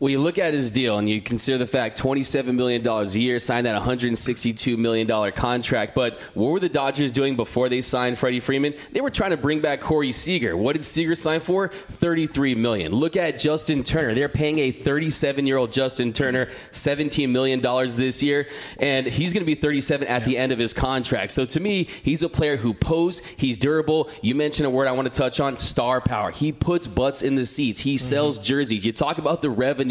Well, 0.01 0.09
you 0.09 0.19
look 0.19 0.39
at 0.39 0.56
his 0.56 0.71
deal 0.71 0.98
and 0.98 1.07
you 1.07 1.21
consider 1.21 1.59
the 1.59 1.68
fact 1.68 2.01
$27 2.01 2.56
million 2.56 2.88
a 2.88 3.03
year, 3.06 3.38
signed 3.38 3.68
that 3.68 3.80
$162 3.80 4.75
million 4.75 5.31
contract. 5.31 5.94
But 5.94 6.19
what 6.33 6.50
were 6.50 6.59
the 6.59 6.69
Dodgers 6.69 7.12
doing 7.12 7.36
before 7.36 7.69
they 7.69 7.81
signed 7.81 8.18
Freddie 8.18 8.39
Freeman? 8.39 8.74
They 8.94 9.01
were 9.01 9.12
trying 9.12 9.30
to 9.30 9.38
bring 9.38 9.59
back 9.59 9.80
Corey 9.80 10.12
Seager. 10.12 10.57
What 10.57 10.74
did 10.74 10.86
Seager 10.86 11.13
sign 11.13 11.39
for? 11.39 11.68
33 11.68 12.56
million. 12.56 12.94
Look 12.94 13.15
at 13.15 13.38
Justin 13.38 13.83
Turner. 13.83 14.15
They're 14.15 14.27
paying 14.27 14.57
a 14.57 14.71
37 14.71 15.45
year 15.45 15.57
old 15.57 15.71
Justin 15.71 16.13
Turner 16.13 16.48
$17 16.71 17.30
million 17.30 17.62
this 17.62 18.24
year, 18.24 18.48
and 18.80 19.06
he's 19.06 19.33
going 19.33 19.44
to 19.44 19.45
be 19.45 19.53
37 19.53 20.07
at 20.07 20.25
the 20.25 20.36
end 20.36 20.51
of 20.51 20.57
his 20.57 20.74
contract. 20.74 21.31
So 21.31 21.45
to 21.45 21.59
me, 21.59 21.83
he's 21.83 22.24
a 22.24 22.30
player 22.30 22.57
who 22.57 22.74
poses, 22.74 23.24
he's 23.38 23.56
durable. 23.56 24.09
You 24.24 24.33
mentioned 24.33 24.65
a 24.65 24.71
word 24.71 24.88
I 24.88 24.94
want 24.94 25.13
to 25.13 25.15
touch 25.15 25.39
on 25.39 25.57
star 25.57 26.01
power. 26.01 26.31
He 26.31 26.51
puts 26.51 26.88
butts 26.88 27.21
in 27.21 27.36
the 27.36 27.45
seats, 27.45 27.80
he 27.80 27.98
sells 27.98 28.39
jerseys. 28.39 28.83
You 28.83 28.94
talk 28.94 29.19
about 29.19 29.44
the 29.44 29.51
revenue 29.51 29.91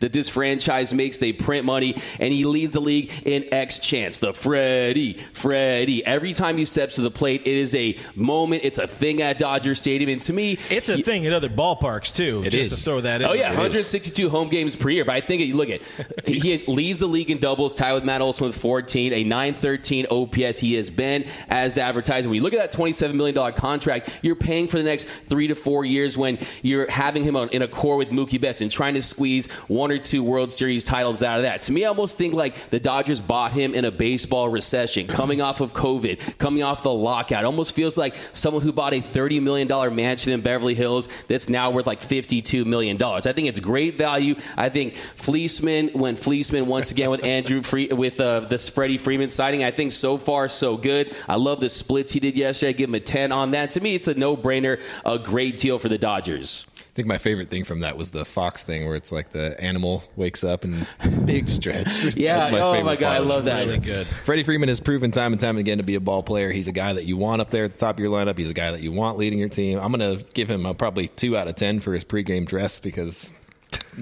that 0.00 0.12
this 0.12 0.28
franchise 0.28 0.92
makes. 0.94 1.18
They 1.18 1.32
print 1.32 1.64
money, 1.64 1.94
and 2.18 2.32
he 2.32 2.44
leads 2.44 2.72
the 2.72 2.80
league 2.80 3.10
in 3.24 3.46
X 3.52 3.78
chance. 3.78 4.18
The 4.18 4.32
Freddie, 4.32 5.14
Freddie. 5.32 6.04
Every 6.04 6.32
time 6.32 6.56
he 6.56 6.64
steps 6.64 6.96
to 6.96 7.02
the 7.02 7.10
plate, 7.10 7.42
it 7.44 7.56
is 7.56 7.74
a 7.74 7.96
moment. 8.14 8.62
It's 8.64 8.78
a 8.78 8.86
thing 8.86 9.22
at 9.22 9.38
Dodger 9.38 9.74
Stadium, 9.74 10.10
and 10.10 10.20
to 10.22 10.32
me, 10.32 10.58
It's 10.70 10.88
a 10.88 11.02
thing 11.02 11.26
at 11.26 11.32
other 11.32 11.48
ballparks 11.48 12.14
too. 12.14 12.42
It 12.44 12.50
just 12.50 12.72
is. 12.72 12.78
to 12.78 12.84
throw 12.84 13.00
that 13.02 13.22
in. 13.22 13.28
Oh 13.28 13.32
yeah, 13.32 13.50
there. 13.50 13.58
162 13.58 14.28
home 14.30 14.48
games 14.48 14.76
per 14.76 14.90
year. 14.90 15.04
But 15.04 15.14
I 15.16 15.20
think 15.20 15.42
you 15.42 15.56
look 15.56 15.68
at 15.70 15.82
he 16.26 16.52
is, 16.52 16.66
leads 16.68 17.00
the 17.00 17.06
league 17.06 17.30
in 17.30 17.38
doubles, 17.38 17.74
tied 17.74 17.94
with 17.94 18.04
Matt 18.04 18.20
Olson 18.20 18.46
with 18.46 18.56
14, 18.56 19.12
a 19.12 19.24
913 19.24 20.06
OPS. 20.10 20.58
He 20.58 20.74
has 20.74 20.90
been 20.90 21.24
as 21.48 21.78
advertised. 21.78 22.26
When 22.26 22.36
you 22.36 22.42
look 22.42 22.52
at 22.52 22.58
that 22.58 22.72
27 22.72 23.16
million 23.16 23.34
dollar 23.34 23.52
contract, 23.52 24.20
you're 24.22 24.34
paying 24.36 24.66
for 24.68 24.76
the 24.78 24.84
next 24.84 25.04
three 25.04 25.48
to 25.48 25.54
four 25.54 25.84
years 25.84 26.16
when 26.16 26.38
you're 26.62 26.90
having 26.90 27.22
him 27.22 27.36
on, 27.36 27.48
in 27.50 27.62
a 27.62 27.68
core 27.68 27.96
with 27.96 28.10
Mookie 28.10 28.40
Betts 28.40 28.60
and 28.60 28.70
trying 28.70 28.94
to 28.94 29.02
squeeze 29.02 29.39
one 29.68 29.90
or 29.90 29.98
two 29.98 30.22
World 30.22 30.52
Series 30.52 30.84
titles 30.84 31.22
out 31.22 31.38
of 31.38 31.42
that. 31.42 31.62
To 31.62 31.72
me, 31.72 31.84
I 31.84 31.88
almost 31.88 32.18
think 32.18 32.34
like 32.34 32.70
the 32.70 32.80
Dodgers 32.80 33.20
bought 33.20 33.52
him 33.52 33.74
in 33.74 33.84
a 33.84 33.90
baseball 33.90 34.48
recession, 34.48 35.06
coming 35.06 35.40
off 35.40 35.60
of 35.60 35.72
COVID, 35.72 36.38
coming 36.38 36.62
off 36.62 36.82
the 36.82 36.92
lockout. 36.92 37.42
It 37.42 37.46
almost 37.46 37.74
feels 37.74 37.96
like 37.96 38.14
someone 38.32 38.62
who 38.62 38.72
bought 38.72 38.94
a 38.94 39.00
30 39.00 39.40
million 39.40 39.68
dollar 39.68 39.90
mansion 39.90 40.32
in 40.32 40.40
Beverly 40.40 40.74
Hills 40.74 41.08
that's 41.28 41.48
now 41.48 41.70
worth 41.70 41.86
like 41.86 42.00
52 42.00 42.64
million 42.64 42.96
dollars. 42.96 43.26
I 43.26 43.32
think 43.32 43.48
it's 43.48 43.60
great 43.60 43.98
value. 43.98 44.34
I 44.56 44.68
think 44.68 44.94
Fleeceman 44.94 45.92
when 45.94 46.16
Fleeceman 46.16 46.66
once 46.66 46.90
again 46.90 47.10
with 47.10 47.24
Andrew 47.24 47.62
Free 47.62 47.88
with 47.88 48.20
uh, 48.20 48.40
this 48.40 48.68
Freddie 48.68 48.98
Freeman 48.98 49.30
signing, 49.30 49.64
I 49.64 49.70
think 49.70 49.92
so 49.92 50.18
far 50.18 50.48
so 50.48 50.76
good. 50.76 51.14
I 51.28 51.36
love 51.36 51.60
the 51.60 51.68
splits 51.68 52.12
he 52.12 52.20
did 52.20 52.36
yesterday. 52.36 52.70
I 52.70 52.72
give 52.72 52.88
him 52.88 52.94
a 52.94 53.00
10 53.00 53.32
on 53.32 53.52
that. 53.52 53.72
To 53.72 53.80
me, 53.80 53.94
it's 53.94 54.08
a 54.08 54.14
no 54.14 54.36
brainer. 54.36 54.80
A 55.04 55.18
great 55.18 55.58
deal 55.58 55.78
for 55.78 55.88
the 55.88 55.98
Dodgers. 55.98 56.66
I 57.00 57.02
think 57.02 57.08
my 57.08 57.16
favorite 57.16 57.48
thing 57.48 57.64
from 57.64 57.80
that 57.80 57.96
was 57.96 58.10
the 58.10 58.26
Fox 58.26 58.62
thing, 58.62 58.84
where 58.84 58.94
it's 58.94 59.10
like 59.10 59.30
the 59.30 59.58
animal 59.58 60.02
wakes 60.16 60.44
up 60.44 60.64
and 60.64 60.86
big 61.24 61.48
stretch. 61.48 62.14
Yeah, 62.16 62.40
That's 62.40 62.52
oh 62.52 62.72
favorite 62.72 62.84
my 62.84 62.96
God, 62.96 63.16
I 63.16 63.18
love 63.20 63.44
that. 63.44 63.64
Really 63.64 63.78
good. 63.78 64.06
Freddie 64.06 64.42
Freeman 64.42 64.68
has 64.68 64.80
proven 64.80 65.10
time 65.10 65.32
and 65.32 65.40
time 65.40 65.56
again 65.56 65.78
to 65.78 65.84
be 65.84 65.94
a 65.94 66.00
ball 66.00 66.22
player. 66.22 66.52
He's 66.52 66.68
a 66.68 66.72
guy 66.72 66.92
that 66.92 67.04
you 67.04 67.16
want 67.16 67.40
up 67.40 67.50
there 67.50 67.64
at 67.64 67.72
the 67.72 67.78
top 67.78 67.94
of 67.94 68.00
your 68.00 68.10
lineup. 68.10 68.36
He's 68.36 68.50
a 68.50 68.54
guy 68.54 68.72
that 68.72 68.82
you 68.82 68.92
want 68.92 69.16
leading 69.16 69.38
your 69.38 69.48
team. 69.48 69.78
I'm 69.78 69.92
going 69.92 70.18
to 70.18 70.22
give 70.34 70.50
him 70.50 70.66
a 70.66 70.74
probably 70.74 71.08
two 71.08 71.38
out 71.38 71.48
of 71.48 71.54
ten 71.54 71.80
for 71.80 71.94
his 71.94 72.04
pregame 72.04 72.44
dress 72.44 72.78
because 72.80 73.30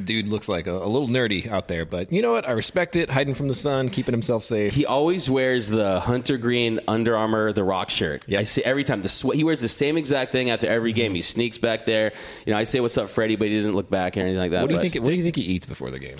dude 0.05 0.29
looks 0.29 0.49
like 0.49 0.67
a, 0.67 0.73
a 0.73 0.89
little 0.89 1.09
nerdy 1.09 1.49
out 1.51 1.69
there. 1.69 1.85
But 1.85 2.13
you 2.13 2.23
know 2.23 2.33
what? 2.33 2.49
I 2.49 2.53
respect 2.53 2.97
it. 2.97 3.11
Hiding 3.11 3.35
from 3.35 3.49
the 3.49 3.55
sun, 3.55 3.89
keeping 3.89 4.13
himself 4.13 4.45
safe. 4.45 4.75
He 4.75 4.87
always 4.87 5.29
wears 5.29 5.69
the 5.69 6.01
Hunter 6.01 6.37
Green 6.39 6.81
Under 6.89 7.17
Armour 7.17 7.53
The 7.53 7.65
Rock 7.65 7.91
shirt. 7.91 8.25
Yep. 8.29 8.41
I 8.41 8.43
see 8.45 8.65
every 8.65 8.85
time 8.85 9.03
the 9.03 9.09
sweat. 9.09 9.37
He 9.37 9.45
wears 9.45 9.61
the 9.61 9.69
same 9.69 9.97
exact 9.97 10.33
thing 10.33 10.51
after 10.51 10.67
every 10.67 10.93
mm-hmm. 10.93 10.97
game. 10.97 11.15
He 11.15 11.23
sneaks 11.23 11.59
back 11.59 11.87
there. 11.87 12.13
You 12.47 12.53
know, 12.53 12.59
I 12.59 12.65
say 12.65 12.81
what's 12.81 12.99
up, 12.99 13.09
Freddie, 13.09 13.37
but 13.37 13.49
he 13.49 13.57
doesn't 13.57 13.75
look 13.75 13.91
back 13.91 14.17
or 14.17 14.21
anything 14.21 14.39
like 14.39 14.51
that. 14.53 14.63
what 14.63 14.69
do 14.69 14.75
you 14.75 14.81
think? 14.81 15.05
What 15.05 15.11
do 15.11 15.17
you 15.17 15.23
think 15.23 15.37
he 15.37 15.43
eats 15.43 15.67
before 15.67 15.91
the 15.91 15.99
game? 15.99 16.17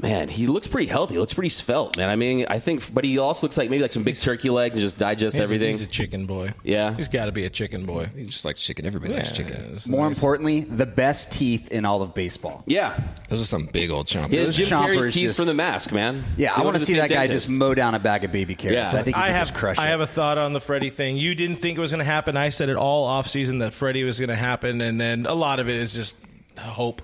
Man, 0.00 0.28
he 0.28 0.46
looks 0.46 0.66
pretty 0.66 0.86
healthy. 0.86 1.14
He 1.14 1.20
looks 1.20 1.34
pretty 1.34 1.48
svelte, 1.48 1.96
man. 1.96 2.08
I 2.08 2.16
mean, 2.16 2.46
I 2.48 2.58
think, 2.58 2.92
but 2.94 3.04
he 3.04 3.18
also 3.18 3.46
looks 3.46 3.56
like 3.56 3.70
maybe 3.70 3.82
like 3.82 3.92
some 3.92 4.04
big 4.04 4.16
turkey 4.16 4.50
legs 4.50 4.74
and 4.74 4.82
just 4.82 4.98
digests 4.98 5.36
He's, 5.36 5.44
everything. 5.44 5.70
He's 5.70 5.82
a 5.82 5.86
chicken 5.86 6.26
boy. 6.26 6.52
Yeah. 6.62 6.94
he's 6.94 7.08
got 7.08 7.26
to 7.26 7.32
be 7.32 7.44
a 7.44 7.50
chicken 7.50 7.84
boy. 7.84 8.08
He 8.14 8.26
just 8.26 8.44
likes 8.44 8.60
chicken. 8.60 8.86
Everybody 8.86 9.14
likes 9.14 9.32
chicken. 9.32 9.72
It's 9.74 9.88
More 9.88 10.06
nice. 10.06 10.16
importantly, 10.16 10.60
the 10.60 10.86
best 10.86 11.32
teeth 11.32 11.70
in 11.72 11.84
all 11.84 12.02
of 12.02 12.14
baseball. 12.14 12.62
yeah, 12.66 12.97
Those 13.28 13.42
are 13.42 13.44
some 13.44 13.66
big 13.66 13.90
old 13.90 14.06
chompers. 14.06 14.30
he 14.30 14.36
has 14.38 14.46
Those 14.46 14.56
Jim 14.56 14.78
Carrey's 14.78 15.06
chompers 15.06 15.12
teeth 15.12 15.22
just- 15.28 15.36
from 15.38 15.46
the 15.46 15.54
mask, 15.54 15.92
man. 15.92 16.24
Yeah, 16.38 16.54
They 16.56 16.62
I 16.62 16.64
want 16.64 16.76
to 16.76 16.80
see 16.80 16.92
same 16.92 17.02
that 17.02 17.10
guy 17.10 17.26
just 17.26 17.50
mow 17.50 17.74
down 17.74 17.94
a 17.94 17.98
bag 17.98 18.24
of 18.24 18.32
baby 18.32 18.54
carrots. 18.54 18.94
Yeah. 18.94 19.00
I 19.00 19.02
think 19.02 19.16
he 19.16 19.22
I 19.22 19.26
could 19.26 19.34
have 19.36 19.48
just 19.48 19.58
crush 19.58 19.78
I 19.78 19.86
it. 19.86 19.90
have 19.90 20.00
a 20.00 20.06
thought 20.06 20.38
on 20.38 20.52
the 20.54 20.60
Freddie 20.60 20.88
thing. 20.90 21.16
You 21.18 21.34
didn't 21.34 21.56
think 21.56 21.76
it 21.76 21.80
was 21.80 21.90
going 21.90 21.98
to 21.98 22.04
happen. 22.10 22.36
I 22.36 22.48
said 22.48 22.68
it 22.70 22.76
all 22.76 23.04
off 23.04 23.28
season 23.28 23.58
that 23.58 23.74
Freddie 23.74 24.04
was 24.04 24.18
going 24.18 24.30
to 24.30 24.34
happen, 24.36 24.80
and 24.80 24.98
then 25.00 25.26
a 25.28 25.34
lot 25.34 25.60
of 25.60 25.68
it 25.68 25.76
is 25.76 25.92
just 25.92 26.16
hope. 26.58 27.02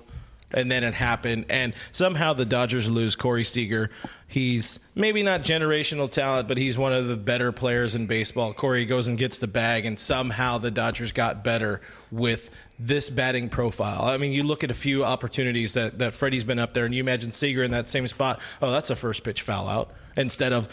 And 0.55 0.71
then 0.71 0.83
it 0.83 0.95
happened, 0.95 1.45
and 1.49 1.73
somehow 1.91 2.33
the 2.33 2.45
Dodgers 2.45 2.89
lose 2.89 3.15
Corey 3.15 3.43
Seager. 3.43 3.91
He's 4.27 4.79
maybe 4.95 5.21
not 5.21 5.41
generational 5.41 6.09
talent, 6.09 6.47
but 6.47 6.57
he's 6.57 6.77
one 6.77 6.93
of 6.93 7.07
the 7.07 7.15
better 7.15 7.51
players 7.51 7.93
in 7.93 8.07
baseball. 8.07 8.53
Corey 8.53 8.85
goes 8.85 9.07
and 9.07 9.17
gets 9.17 9.37
the 9.37 9.47
bag, 9.47 9.85
and 9.85 9.99
somehow 9.99 10.57
the 10.57 10.71
Dodgers 10.71 11.11
got 11.11 11.43
better 11.43 11.81
with 12.11 12.49
this 12.79 13.09
batting 13.11 13.49
profile. 13.49 14.05
I 14.05 14.17
mean, 14.17 14.31
you 14.31 14.43
look 14.43 14.63
at 14.63 14.71
a 14.71 14.75
few 14.75 15.05
opportunities 15.05 15.73
that, 15.73 15.99
that 15.99 16.15
Freddie's 16.15 16.43
been 16.43 16.59
up 16.59 16.73
there, 16.73 16.85
and 16.85 16.95
you 16.95 17.01
imagine 17.01 17.29
Seager 17.31 17.63
in 17.63 17.71
that 17.71 17.87
same 17.87 18.07
spot. 18.07 18.41
Oh, 18.61 18.71
that's 18.71 18.89
a 18.89 18.95
first 18.95 19.23
pitch 19.23 19.43
foul 19.43 19.67
out 19.67 19.91
instead 20.17 20.53
of 20.53 20.67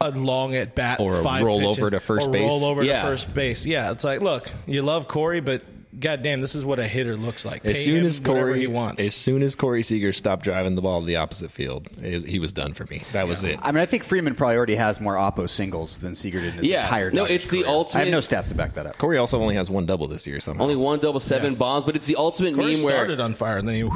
a 0.00 0.10
long 0.10 0.54
at 0.54 0.74
bat 0.74 1.00
Or 1.00 1.18
a 1.18 1.22
five 1.22 1.42
roll 1.42 1.66
over 1.66 1.90
to 1.90 2.00
first 2.00 2.28
or 2.28 2.32
base. 2.32 2.48
Roll 2.48 2.64
over 2.64 2.82
Yeah. 2.82 3.02
to 3.02 3.08
first 3.08 3.32
base. 3.34 3.64
Yeah, 3.64 3.90
it's 3.90 4.04
like, 4.04 4.20
look, 4.20 4.50
you 4.66 4.82
love 4.82 5.08
Corey, 5.08 5.40
but 5.40 5.62
goddamn, 6.00 6.40
this 6.40 6.54
is 6.54 6.64
what 6.64 6.78
a 6.78 6.86
hitter 6.86 7.16
looks 7.16 7.44
like. 7.44 7.64
As 7.64 7.76
Pay 7.76 7.82
soon 7.84 8.04
as 8.04 8.20
Corey 8.20 8.60
he 8.60 8.66
wants. 8.66 9.02
as 9.02 9.14
soon 9.14 9.42
as 9.42 9.54
Corey 9.54 9.82
Seager 9.82 10.12
stopped 10.12 10.44
driving 10.44 10.74
the 10.74 10.82
ball 10.82 11.00
to 11.00 11.06
the 11.06 11.16
opposite 11.16 11.50
field, 11.50 11.88
it- 12.02 12.26
he 12.26 12.38
was 12.38 12.52
done 12.52 12.72
for 12.74 12.84
me. 12.86 13.00
That 13.12 13.26
was 13.28 13.44
it. 13.44 13.58
I 13.62 13.72
mean, 13.72 13.82
I 13.82 13.86
think 13.86 14.04
Freeman 14.04 14.34
probably 14.34 14.56
already 14.56 14.74
has 14.76 15.00
more 15.00 15.14
Oppo 15.14 15.48
singles 15.48 15.98
than 15.98 16.14
Seager 16.14 16.40
did 16.40 16.52
in 16.54 16.58
his 16.58 16.66
Yeah. 16.66 16.82
entire 16.82 17.10
No, 17.10 17.22
Dodgers 17.22 17.34
it's 17.36 17.48
the 17.50 17.64
ultimate- 17.64 18.00
I 18.00 18.04
have 18.04 18.12
no 18.12 18.18
stats 18.20 18.48
to 18.48 18.54
back 18.54 18.74
that 18.74 18.86
up. 18.86 18.98
Corey 18.98 19.18
also 19.18 19.40
only 19.40 19.54
has 19.54 19.70
one 19.70 19.86
double 19.86 20.08
this 20.08 20.26
year 20.26 20.40
somehow. 20.40 20.62
Only 20.62 20.76
one 20.76 20.98
double 20.98 21.20
seven 21.20 21.54
bombs, 21.54 21.86
but 21.86 21.96
it's 21.96 22.06
the 22.06 22.16
ultimate 22.16 22.54
Corey 22.54 22.74
meme 22.74 22.82
where 22.84 22.94
he 22.94 22.98
started 22.98 23.20
on 23.20 23.34
fire, 23.34 23.58
and 23.58 23.68
then 23.68 23.74
he. 23.74 23.88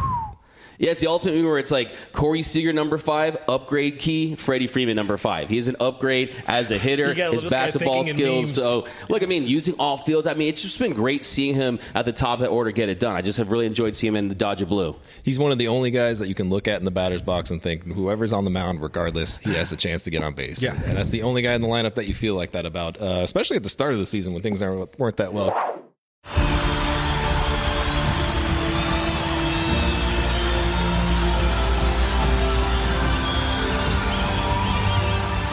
Yeah, 0.78 0.92
it's 0.92 1.00
the 1.00 1.08
ultimate 1.08 1.34
meme 1.36 1.46
where 1.46 1.58
it's 1.58 1.70
like 1.70 1.92
Corey 2.12 2.42
Seager 2.42 2.72
number 2.72 2.98
five, 2.98 3.36
upgrade 3.48 3.98
key, 3.98 4.36
Freddie 4.36 4.68
Freeman 4.68 4.94
number 4.96 5.16
five. 5.16 5.48
He 5.48 5.58
is 5.58 5.68
an 5.68 5.76
upgrade 5.80 6.32
as 6.46 6.70
a 6.70 6.78
hitter. 6.78 7.12
His 7.14 7.18
love 7.18 7.32
this 7.32 7.44
guy 7.44 7.66
bat 7.66 7.72
to 7.74 7.84
ball 7.84 8.04
skills. 8.04 8.54
So 8.54 8.86
look, 9.08 9.22
I 9.22 9.26
mean, 9.26 9.44
using 9.44 9.74
all 9.78 9.96
fields. 9.96 10.26
I 10.26 10.34
mean, 10.34 10.48
it's 10.48 10.62
just 10.62 10.78
been 10.78 10.92
great 10.92 11.24
seeing 11.24 11.54
him 11.54 11.80
at 11.94 12.04
the 12.04 12.12
top 12.12 12.34
of 12.34 12.40
that 12.40 12.50
order 12.50 12.70
get 12.70 12.88
it 12.88 12.98
done. 12.98 13.16
I 13.16 13.22
just 13.22 13.38
have 13.38 13.50
really 13.50 13.66
enjoyed 13.66 13.96
seeing 13.96 14.12
him 14.12 14.16
in 14.16 14.28
the 14.28 14.34
Dodger 14.34 14.66
blue. 14.66 14.94
He's 15.24 15.38
one 15.38 15.50
of 15.52 15.58
the 15.58 15.68
only 15.68 15.90
guys 15.90 16.20
that 16.20 16.28
you 16.28 16.34
can 16.34 16.48
look 16.48 16.68
at 16.68 16.78
in 16.78 16.84
the 16.84 16.90
batter's 16.90 17.22
box 17.22 17.50
and 17.50 17.62
think 17.62 17.84
whoever's 17.84 18.32
on 18.32 18.44
the 18.44 18.50
mound, 18.50 18.80
regardless, 18.80 19.38
he 19.38 19.54
has 19.54 19.72
a 19.72 19.76
chance 19.76 20.04
to 20.04 20.10
get 20.10 20.22
on 20.22 20.34
base. 20.34 20.62
Yeah. 20.62 20.74
and 20.74 20.96
that's 20.96 21.10
the 21.10 21.22
only 21.22 21.42
guy 21.42 21.54
in 21.54 21.60
the 21.60 21.68
lineup 21.68 21.96
that 21.96 22.06
you 22.06 22.14
feel 22.14 22.34
like 22.34 22.52
that 22.52 22.66
about, 22.66 23.00
uh, 23.00 23.20
especially 23.22 23.56
at 23.56 23.64
the 23.64 23.70
start 23.70 23.92
of 23.92 23.98
the 23.98 24.06
season 24.06 24.32
when 24.32 24.42
things 24.42 24.62
aren't, 24.62 24.98
weren't 24.98 25.16
that 25.16 25.32
well. 25.32 25.82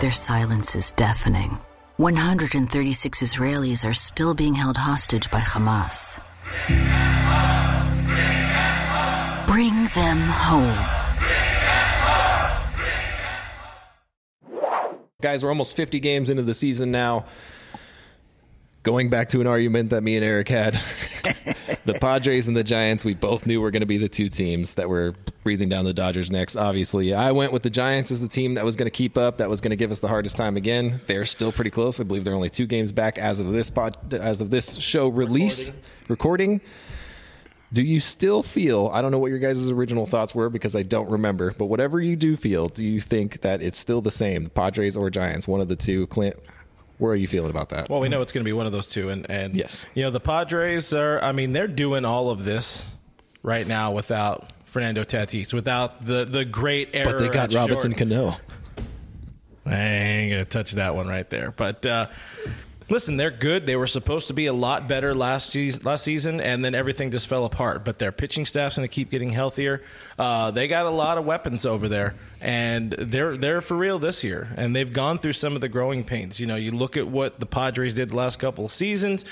their 0.00 0.12
silence 0.12 0.74
is 0.74 0.92
deafening. 0.92 1.58
136 1.96 3.22
Israelis 3.22 3.88
are 3.88 3.94
still 3.94 4.34
being 4.34 4.54
held 4.54 4.76
hostage 4.76 5.30
by 5.30 5.40
Hamas. 5.40 6.20
Bring 9.46 9.84
them 9.94 10.18
home. 10.18 11.04
Guys, 15.22 15.42
we're 15.42 15.48
almost 15.48 15.76
50 15.76 16.00
games 16.00 16.28
into 16.28 16.42
the 16.42 16.52
season 16.52 16.90
now. 16.90 17.26
Going 18.82 19.08
back 19.08 19.30
to 19.30 19.40
an 19.40 19.46
argument 19.46 19.90
that 19.90 20.02
me 20.02 20.16
and 20.16 20.24
Eric 20.24 20.48
had, 20.48 20.74
the 21.84 21.94
Padres 21.94 22.48
and 22.48 22.56
the 22.56 22.64
Giants, 22.64 23.04
we 23.04 23.14
both 23.14 23.46
knew 23.46 23.60
were 23.60 23.70
going 23.70 23.80
to 23.80 23.86
be 23.86 23.98
the 23.98 24.08
two 24.08 24.28
teams 24.28 24.74
that 24.74 24.88
were 24.88 25.14
breathing 25.42 25.68
down 25.68 25.84
the 25.84 25.94
Dodgers 25.94 26.30
next. 26.30 26.56
Obviously, 26.56 27.12
I 27.12 27.32
went 27.32 27.52
with 27.52 27.62
the 27.62 27.70
Giants 27.70 28.10
as 28.10 28.20
the 28.20 28.28
team 28.28 28.54
that 28.54 28.64
was 28.64 28.76
going 28.76 28.86
to 28.86 28.90
keep 28.90 29.18
up, 29.18 29.38
that 29.38 29.50
was 29.50 29.60
going 29.60 29.70
to 29.70 29.76
give 29.76 29.90
us 29.90 30.00
the 30.00 30.08
hardest 30.08 30.36
time 30.36 30.56
again. 30.56 31.00
They're 31.06 31.26
still 31.26 31.52
pretty 31.52 31.70
close. 31.70 32.00
I 32.00 32.04
believe 32.04 32.24
they're 32.24 32.34
only 32.34 32.50
two 32.50 32.66
games 32.66 32.92
back 32.92 33.18
as 33.18 33.40
of 33.40 33.52
this 33.52 33.70
pod, 33.70 34.14
as 34.14 34.40
of 34.40 34.50
this 34.50 34.76
show 34.76 35.08
release 35.08 35.70
recording. 36.08 36.60
Do 37.72 37.82
you 37.82 37.98
still 37.98 38.44
feel? 38.44 38.88
I 38.92 39.02
don't 39.02 39.10
know 39.10 39.18
what 39.18 39.30
your 39.30 39.40
guys' 39.40 39.68
original 39.68 40.06
thoughts 40.06 40.32
were 40.32 40.48
because 40.48 40.76
I 40.76 40.84
don't 40.84 41.10
remember. 41.10 41.52
But 41.58 41.66
whatever 41.66 42.00
you 42.00 42.14
do 42.14 42.36
feel, 42.36 42.68
do 42.68 42.84
you 42.84 43.00
think 43.00 43.40
that 43.40 43.62
it's 43.62 43.78
still 43.78 44.00
the 44.00 44.12
same, 44.12 44.48
Padres 44.48 44.96
or 44.96 45.10
Giants, 45.10 45.48
one 45.48 45.60
of 45.60 45.66
the 45.66 45.74
two? 45.74 46.06
Clint, 46.06 46.36
where 47.04 47.12
are 47.12 47.16
you 47.16 47.28
feeling 47.28 47.50
about 47.50 47.68
that? 47.68 47.88
Well, 47.90 48.00
we 48.00 48.08
know 48.08 48.22
it's 48.22 48.32
going 48.32 48.42
to 48.44 48.48
be 48.48 48.52
one 48.54 48.66
of 48.66 48.72
those 48.72 48.88
two, 48.88 49.10
and 49.10 49.30
and 49.30 49.54
Yes. 49.54 49.86
you 49.94 50.02
know 50.02 50.10
the 50.10 50.20
Padres 50.20 50.92
are. 50.94 51.22
I 51.22 51.32
mean, 51.32 51.52
they're 51.52 51.68
doing 51.68 52.04
all 52.04 52.30
of 52.30 52.44
this 52.44 52.86
right 53.42 53.66
now 53.66 53.92
without 53.92 54.50
Fernando 54.64 55.04
Tatis, 55.04 55.52
without 55.52 56.04
the 56.06 56.24
the 56.24 56.44
great 56.44 56.90
error. 56.94 57.12
but 57.12 57.18
they 57.18 57.28
got 57.28 57.52
Robinson 57.54 57.90
short. 57.92 57.98
Cano. 57.98 58.36
I 59.66 59.76
ain't 59.76 60.32
gonna 60.32 60.44
touch 60.44 60.72
that 60.72 60.94
one 60.94 61.06
right 61.08 61.28
there. 61.30 61.50
But 61.50 61.84
uh, 61.86 62.06
listen, 62.88 63.16
they're 63.16 63.30
good. 63.30 63.66
They 63.66 63.76
were 63.76 63.86
supposed 63.86 64.28
to 64.28 64.34
be 64.34 64.46
a 64.46 64.52
lot 64.52 64.88
better 64.88 65.14
last 65.14 65.50
season, 65.50 65.82
last 65.84 66.04
season, 66.04 66.40
and 66.40 66.64
then 66.64 66.74
everything 66.74 67.10
just 67.10 67.26
fell 67.26 67.44
apart. 67.44 67.84
But 67.84 67.98
their 67.98 68.12
pitching 68.12 68.44
staff's 68.44 68.76
gonna 68.76 68.88
keep 68.88 69.10
getting 69.10 69.30
healthier. 69.30 69.82
Uh, 70.18 70.50
they 70.50 70.68
got 70.68 70.86
a 70.86 70.90
lot 70.90 71.18
of 71.18 71.24
weapons 71.24 71.66
over 71.66 71.88
there, 71.88 72.14
and 72.40 72.92
they're 72.92 73.36
they're 73.36 73.60
for 73.60 73.76
real 73.76 73.98
this 73.98 74.24
year. 74.24 74.48
And 74.56 74.74
they've 74.74 74.92
gone 74.92 75.18
through 75.18 75.34
some 75.34 75.54
of 75.54 75.60
the 75.60 75.68
growing 75.68 76.04
pains. 76.04 76.40
You 76.40 76.46
know, 76.46 76.56
you 76.56 76.72
look 76.72 76.96
at 76.96 77.08
what 77.08 77.40
the 77.40 77.46
Padres 77.46 77.94
did 77.94 78.10
the 78.10 78.16
last 78.16 78.38
couple 78.38 78.64
of 78.66 78.72
seasons. 78.72 79.24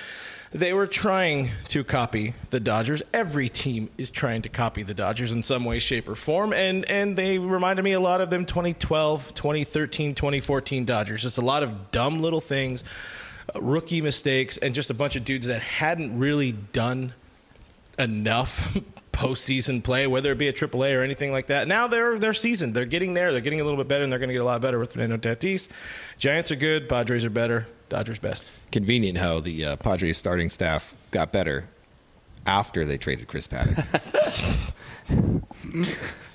They 0.55 0.75
were 0.75 0.87
trying 0.87 1.51
to 1.69 1.83
copy 1.83 2.35
the 2.51 2.61
Dodgers. 2.61 3.03
Every 3.15 3.49
team 3.49 3.89
is 3.97 4.11
trying 4.11 4.43
to 4.43 4.51
copy 4.51 4.83
the 4.83 4.93
Dodgers 4.93 5.33
in 5.33 5.43
some 5.43 5.65
way, 5.65 5.79
shape, 5.79 6.07
or 6.07 6.15
form. 6.15 6.53
And 6.53 6.85
and 6.91 7.17
they 7.17 7.39
reminded 7.39 7.83
me 7.83 7.93
a 7.93 8.01
lot 8.01 8.21
of 8.21 8.29
them 8.29 8.45
2012, 8.45 9.33
2013, 9.33 10.15
2014 10.15 10.85
Dodgers. 10.85 11.23
Just 11.23 11.39
a 11.39 11.43
lot 11.43 11.63
of 11.63 11.91
dumb 11.91 12.21
little 12.21 12.43
things, 12.43 12.85
rookie 13.55 14.01
mistakes, 14.01 14.57
and 14.59 14.75
just 14.75 14.91
a 14.91 14.95
bunch 14.95 15.17
of 15.17 15.25
dudes 15.25 15.47
that 15.47 15.63
hadn't 15.63 16.19
really 16.19 16.53
done 16.53 17.15
enough 17.99 18.77
postseason 19.13 19.83
play, 19.83 20.07
whether 20.07 20.33
it 20.33 20.39
be 20.39 20.49
a 20.49 20.53
AAA 20.53 20.97
or 20.99 21.03
anything 21.03 21.33
like 21.33 21.47
that. 21.49 21.69
Now 21.69 21.87
they're 21.87 22.19
they're 22.19 22.35
seasoned. 22.35 22.75
They're 22.75 22.85
getting 22.87 23.15
there. 23.15 23.33
They're 23.33 23.41
getting 23.41 23.61
a 23.61 23.65
little 23.65 23.79
bit 23.79 23.89
better, 23.89 24.03
and 24.03 24.13
they're 24.13 24.19
going 24.19 24.29
to 24.29 24.35
get 24.35 24.43
a 24.43 24.45
lot 24.45 24.61
better 24.61 24.79
with 24.79 24.93
Fernando 24.93 25.17
Tatis. 25.17 25.69
Giants 26.19 26.51
are 26.51 26.57
good. 26.57 26.89
Padres 26.89 27.25
are 27.25 27.31
better. 27.31 27.67
Dodgers 27.89 28.19
best. 28.19 28.51
Convenient 28.71 29.19
how 29.19 29.41
the 29.41 29.65
uh, 29.65 29.77
Padres 29.77 30.17
starting 30.17 30.49
staff 30.49 30.95
got 31.11 31.31
better 31.31 31.67
after 32.47 32.85
they 32.85 32.97
traded 32.97 33.29
Chris 33.29 33.47
Paddack. 33.47 33.87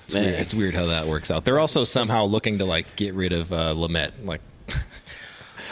it's, 0.05 0.13
weird. 0.13 0.25
it's 0.35 0.53
weird 0.53 0.75
how 0.75 0.85
that 0.85 1.07
works 1.07 1.31
out. 1.31 1.45
They're 1.45 1.59
also 1.59 1.83
somehow 1.83 2.25
looking 2.25 2.59
to 2.59 2.65
like 2.65 2.95
get 2.95 3.13
rid 3.15 3.33
of 3.33 3.51
uh, 3.51 3.73
Lamet. 3.73 4.11
Like, 4.23 4.41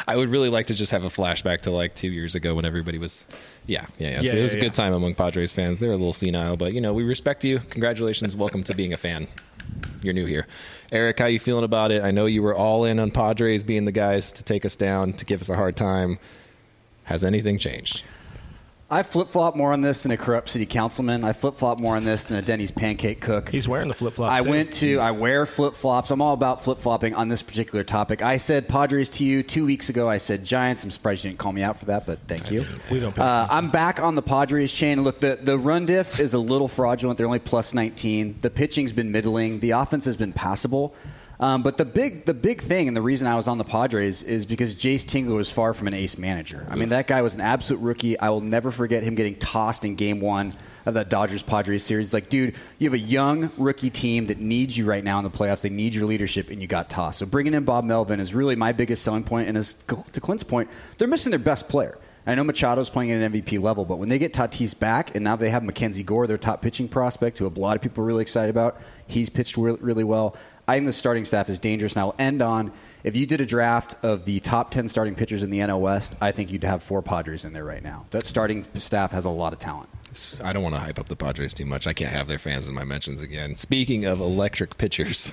I 0.08 0.16
would 0.16 0.30
really 0.30 0.50
like 0.50 0.68
to 0.68 0.76
just 0.76 0.92
have 0.92 1.04
a 1.04 1.10
flashback 1.10 1.62
to 1.62 1.72
like 1.72 1.96
two 1.96 2.10
years 2.10 2.36
ago 2.36 2.54
when 2.54 2.64
everybody 2.66 2.98
was, 2.98 3.26
yeah, 3.66 3.88
yeah, 3.98 4.10
yeah. 4.10 4.22
Yeah, 4.22 4.32
So 4.32 4.38
it 4.38 4.42
was 4.44 4.54
yeah, 4.54 4.60
a 4.60 4.64
good 4.64 4.74
time 4.74 4.94
among 4.94 5.16
Padres 5.16 5.52
fans. 5.52 5.80
They're 5.80 5.92
a 5.92 5.98
little 5.98 6.14
senile, 6.14 6.58
but 6.58 6.74
you 6.74 6.82
know 6.82 6.94
we 6.94 7.04
respect 7.04 7.44
you. 7.44 7.60
Congratulations, 7.72 8.36
welcome 8.36 8.64
to 8.64 8.76
being 8.76 8.94
a 8.94 8.98
fan. 8.98 9.28
You're 10.04 10.14
new 10.14 10.26
here, 10.28 10.46
Eric. 10.92 11.18
How 11.18 11.26
you 11.26 11.40
feeling 11.40 11.64
about 11.64 11.90
it? 11.92 12.04
I 12.04 12.12
know 12.12 12.28
you 12.28 12.44
were 12.44 12.56
all 12.56 12.86
in 12.86 13.00
on 13.00 13.10
Padres 13.10 13.64
being 13.64 13.86
the 13.86 13.92
guys 13.92 14.32
to 14.34 14.44
take 14.44 14.64
us 14.64 14.76
down 14.76 15.14
to 15.14 15.26
give 15.26 15.42
us 15.42 15.50
a 15.50 15.56
hard 15.56 15.76
time. 15.76 16.20
Has 17.06 17.24
anything 17.24 17.58
changed? 17.58 18.04
I 18.90 19.02
flip 19.02 19.30
flop 19.30 19.56
more 19.56 19.74
on 19.74 19.82
this 19.82 20.04
than 20.04 20.12
a 20.12 20.18
corrupt 20.18 20.48
city 20.48 20.68
councilman. 20.68 21.24
I 21.24 21.34
flip 21.34 21.56
flop 21.56 21.80
more 21.80 21.96
on 21.96 22.04
this 22.04 22.26
than 22.26 22.38
a 22.38 22.42
Denny's 22.44 22.70
pancake 22.70 23.20
cook. 23.20 23.50
He's 23.50 23.68
wearing 23.68 23.88
the 23.88 23.96
flip 23.96 24.14
flops. 24.14 24.32
I 24.32 24.42
went 24.42 24.74
to, 24.74 25.00
I 25.00 25.10
wear 25.10 25.48
flip 25.48 25.74
flops. 25.74 26.12
I'm 26.12 26.22
all 26.22 26.36
about 26.36 26.64
flip 26.64 26.80
flopping 26.80 27.16
on 27.16 27.28
this 27.28 27.42
particular 27.42 27.84
topic. 27.84 28.22
I 28.22 28.38
said 28.38 28.68
Padres 28.68 29.10
to 29.12 29.26
you 29.26 29.42
two 29.42 29.66
weeks 29.66 29.90
ago. 29.90 30.08
I 30.08 30.20
said 30.20 30.44
Giants. 30.44 30.84
I'm 30.84 30.92
surprised 30.92 31.24
you 31.24 31.32
didn't 31.32 31.40
call 31.40 31.52
me 31.52 31.64
out 31.64 31.80
for 31.80 31.86
that, 31.86 32.06
but 32.06 32.20
thank 32.28 32.52
you. 32.52 32.64
We 32.92 33.00
don't 33.00 33.18
Uh, 33.18 33.48
I'm 33.50 33.72
back 33.72 34.00
on 34.00 34.14
the 34.14 34.22
Padres 34.22 34.72
chain. 34.72 35.04
Look, 35.04 35.20
the, 35.20 35.40
the 35.42 35.58
run 35.58 35.88
diff 35.88 36.20
is 36.20 36.36
a 36.36 36.40
little 36.40 36.68
fraudulent. 36.68 37.18
They're 37.18 37.26
only 37.26 37.40
plus 37.40 37.74
19. 37.74 38.38
The 38.42 38.52
pitching's 38.52 38.94
been 38.94 39.12
middling. 39.12 39.60
The 39.60 39.72
offense 39.72 40.06
has 40.06 40.16
been 40.18 40.32
passable. 40.34 40.94
Um, 41.40 41.64
but 41.64 41.78
the 41.78 41.86
big 41.86 42.26
the 42.26 42.34
big 42.34 42.62
thing 42.62 42.88
and 42.88 42.96
the 42.96 43.02
reason 43.02 43.28
I 43.28 43.36
was 43.36 43.48
on 43.48 43.58
the 43.58 43.64
Padres 43.64 44.24
is 44.24 44.46
because 44.46 44.76
Jayce 44.76 45.06
Tingler 45.06 45.36
was 45.36 45.52
far 45.52 45.74
from 45.74 45.88
an 45.88 45.94
ace 45.94 46.18
manager. 46.18 46.66
I 46.70 46.76
mean, 46.76 46.90
that 46.90 47.08
guy 47.08 47.22
was 47.22 47.36
an 47.36 47.42
absolute 47.42 47.82
rookie. 47.82 48.18
I 48.20 48.30
will 48.30 48.42
never 48.42 48.72
forget 48.72 49.04
him 49.04 49.16
getting 49.16 49.36
tossed 49.36 49.84
in 49.84 49.96
game 49.96 50.22
one 50.22 50.54
of 50.86 50.94
that 50.94 51.10
Dodgers 51.10 51.44
Padres 51.44 51.84
series. 51.84 52.14
Like, 52.14 52.30
dude, 52.30 52.56
you 52.78 52.88
have 52.90 52.94
a 52.94 53.00
young 53.00 53.52
rookie 53.58 53.90
team 53.90 54.28
that 54.28 54.40
needs 54.40 54.78
you 54.78 54.86
right 54.86 55.04
now 55.04 55.18
in 55.18 55.24
the 55.24 55.32
playoffs. 55.32 55.62
They 55.62 55.70
need 55.70 55.96
your 55.96 56.06
leadership, 56.06 56.50
and 56.50 56.62
you 56.62 56.68
got 56.68 56.90
tossed. 56.90 57.20
So 57.20 57.26
bringing 57.26 57.54
in 57.54 57.66
Bob 57.66 57.84
Melvin 57.84 58.20
is 58.20 58.34
really 58.34 58.56
my 58.56 58.72
biggest 58.72 59.04
selling 59.04 59.24
point. 59.24 59.48
And 59.48 59.58
as 59.58 59.74
to 59.74 60.22
Clint's 60.22 60.44
point, 60.44 60.70
they're 60.98 61.08
missing 61.08 61.32
their 61.32 61.40
best 61.40 61.68
player. 61.68 61.98
I 62.28 62.34
know 62.34 62.44
Machado's 62.44 62.90
playing 62.90 63.12
at 63.12 63.22
an 63.22 63.34
MVP 63.34 63.62
level, 63.62 63.86
but 63.86 63.98
when 63.98 64.10
they 64.10 64.18
get 64.18 64.34
Tatis 64.34 64.78
back, 64.78 65.14
and 65.14 65.24
now 65.24 65.36
they 65.36 65.52
have 65.52 65.62
MacKenzie 65.62 66.04
Gore, 66.04 66.26
their 66.26 66.40
top 66.40 66.60
pitching 66.60 66.88
prospect, 66.88 67.38
who 67.38 67.46
a 67.46 67.50
lot 67.50 67.76
of 67.76 67.84
people 67.84 68.04
are 68.04 68.08
really 68.08 68.24
excited 68.24 68.50
about, 68.50 68.82
he's 69.06 69.30
pitched 69.30 69.58
really 69.58 70.04
well. 70.04 70.36
I 70.68 70.76
think 70.76 70.86
the 70.86 70.94
starting 70.94 71.26
staff 71.26 71.50
is 71.50 71.60
dangerous. 71.60 71.96
And 71.96 72.02
I'll 72.02 72.16
end 72.18 72.42
on 72.42 72.72
if 73.04 73.16
you 73.16 73.28
did 73.28 73.40
a 73.40 73.46
draft 73.46 73.96
of 74.04 74.26
the 74.26 74.40
top 74.40 74.72
10 74.72 74.88
starting 74.88 75.14
pitchers 75.14 75.44
in 75.44 75.52
the 75.52 75.60
NL 75.60 75.80
West, 75.80 76.16
I 76.22 76.32
think 76.32 76.52
you'd 76.52 76.64
have 76.64 76.82
four 76.82 77.04
Padres 77.04 77.46
in 77.46 77.54
there 77.54 77.64
right 77.64 77.84
now. 77.84 78.06
That 78.10 78.26
starting 78.26 78.66
staff 78.76 79.12
has 79.12 79.26
a 79.26 79.30
lot 79.30 79.54
of 79.54 79.60
talent. 79.60 79.90
I 80.44 80.54
don't 80.54 80.64
want 80.64 80.76
to 80.76 80.82
hype 80.82 80.98
up 80.98 81.08
the 81.08 81.16
Padres 81.16 81.54
too 81.54 81.66
much. 81.66 81.88
I 81.88 81.94
can't 81.94 82.12
have 82.12 82.28
their 82.28 82.40
fans 82.40 82.68
in 82.68 82.74
my 82.74 82.84
mentions 82.84 83.22
again. 83.22 83.58
Speaking 83.58 84.06
of 84.06 84.20
electric 84.20 84.78
pitchers, 84.78 85.32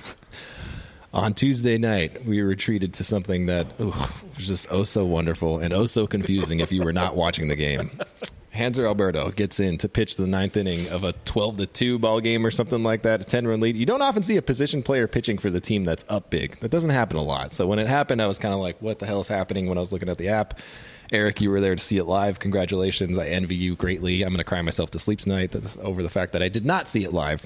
on 1.13 1.33
Tuesday 1.33 1.77
night 1.77 2.25
we 2.25 2.43
were 2.43 2.55
treated 2.55 2.93
to 2.95 3.03
something 3.03 3.45
that 3.45 3.67
ooh, 3.79 3.93
was 4.35 4.47
just 4.47 4.67
oh 4.71 4.83
so 4.83 5.05
wonderful 5.05 5.59
and 5.59 5.73
oh 5.73 5.85
so 5.85 6.05
confusing 6.05 6.59
if 6.59 6.71
you 6.71 6.83
were 6.83 6.93
not 6.93 7.15
watching 7.15 7.47
the 7.47 7.55
game. 7.55 7.89
Hanser 8.53 8.85
Alberto 8.85 9.31
gets 9.31 9.59
in 9.59 9.79
to 9.79 9.89
pitch 9.89 10.15
the 10.15 10.27
ninth 10.27 10.55
inning 10.55 10.87
of 10.89 11.03
a 11.03 11.13
12 11.25 11.57
to 11.57 11.65
2 11.65 11.97
ball 11.97 12.21
game 12.21 12.45
or 12.45 12.51
something 12.51 12.83
like 12.83 13.01
that, 13.01 13.21
a 13.21 13.23
10 13.23 13.47
run 13.47 13.59
lead. 13.59 13.75
You 13.75 13.87
don't 13.87 14.03
often 14.03 14.21
see 14.21 14.37
a 14.37 14.43
position 14.43 14.83
player 14.83 15.07
pitching 15.07 15.39
for 15.39 15.49
the 15.49 15.59
team 15.59 15.83
that's 15.83 16.05
up 16.07 16.29
big. 16.29 16.59
That 16.59 16.69
doesn't 16.69 16.91
happen 16.91 17.17
a 17.17 17.23
lot. 17.23 17.51
So 17.51 17.65
when 17.65 17.79
it 17.79 17.87
happened, 17.87 18.21
I 18.21 18.27
was 18.27 18.37
kind 18.37 18.53
of 18.53 18.59
like, 18.59 18.79
what 18.79 18.99
the 18.99 19.07
hell 19.07 19.19
is 19.19 19.27
happening 19.27 19.67
when 19.67 19.77
I 19.77 19.81
was 19.81 19.91
looking 19.91 20.09
at 20.09 20.19
the 20.19 20.29
app? 20.29 20.59
Eric, 21.11 21.41
you 21.41 21.49
were 21.49 21.61
there 21.61 21.75
to 21.75 21.83
see 21.83 21.97
it 21.97 22.05
live. 22.05 22.39
Congratulations. 22.39 23.17
I 23.17 23.27
envy 23.27 23.55
you 23.55 23.75
greatly. 23.75 24.21
I'm 24.21 24.29
going 24.29 24.37
to 24.37 24.43
cry 24.43 24.61
myself 24.61 24.91
to 24.91 24.99
sleep 24.99 25.19
tonight 25.19 25.55
over 25.79 26.03
the 26.03 26.09
fact 26.09 26.31
that 26.33 26.43
I 26.43 26.49
did 26.49 26.65
not 26.65 26.87
see 26.87 27.03
it 27.03 27.11
live. 27.11 27.45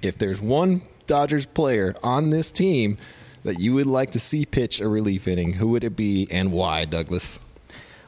If 0.00 0.16
there's 0.18 0.40
one 0.40 0.82
Dodgers 1.06 1.46
player 1.46 1.94
on 2.02 2.30
this 2.30 2.50
team 2.50 2.96
that 3.44 3.60
you 3.60 3.74
would 3.74 3.86
like 3.86 4.12
to 4.12 4.18
see 4.18 4.46
pitch 4.46 4.80
a 4.80 4.88
relief 4.88 5.28
inning, 5.28 5.52
who 5.52 5.68
would 5.68 5.84
it 5.84 5.96
be 5.96 6.26
and 6.30 6.52
why, 6.52 6.86
Douglas? 6.86 7.38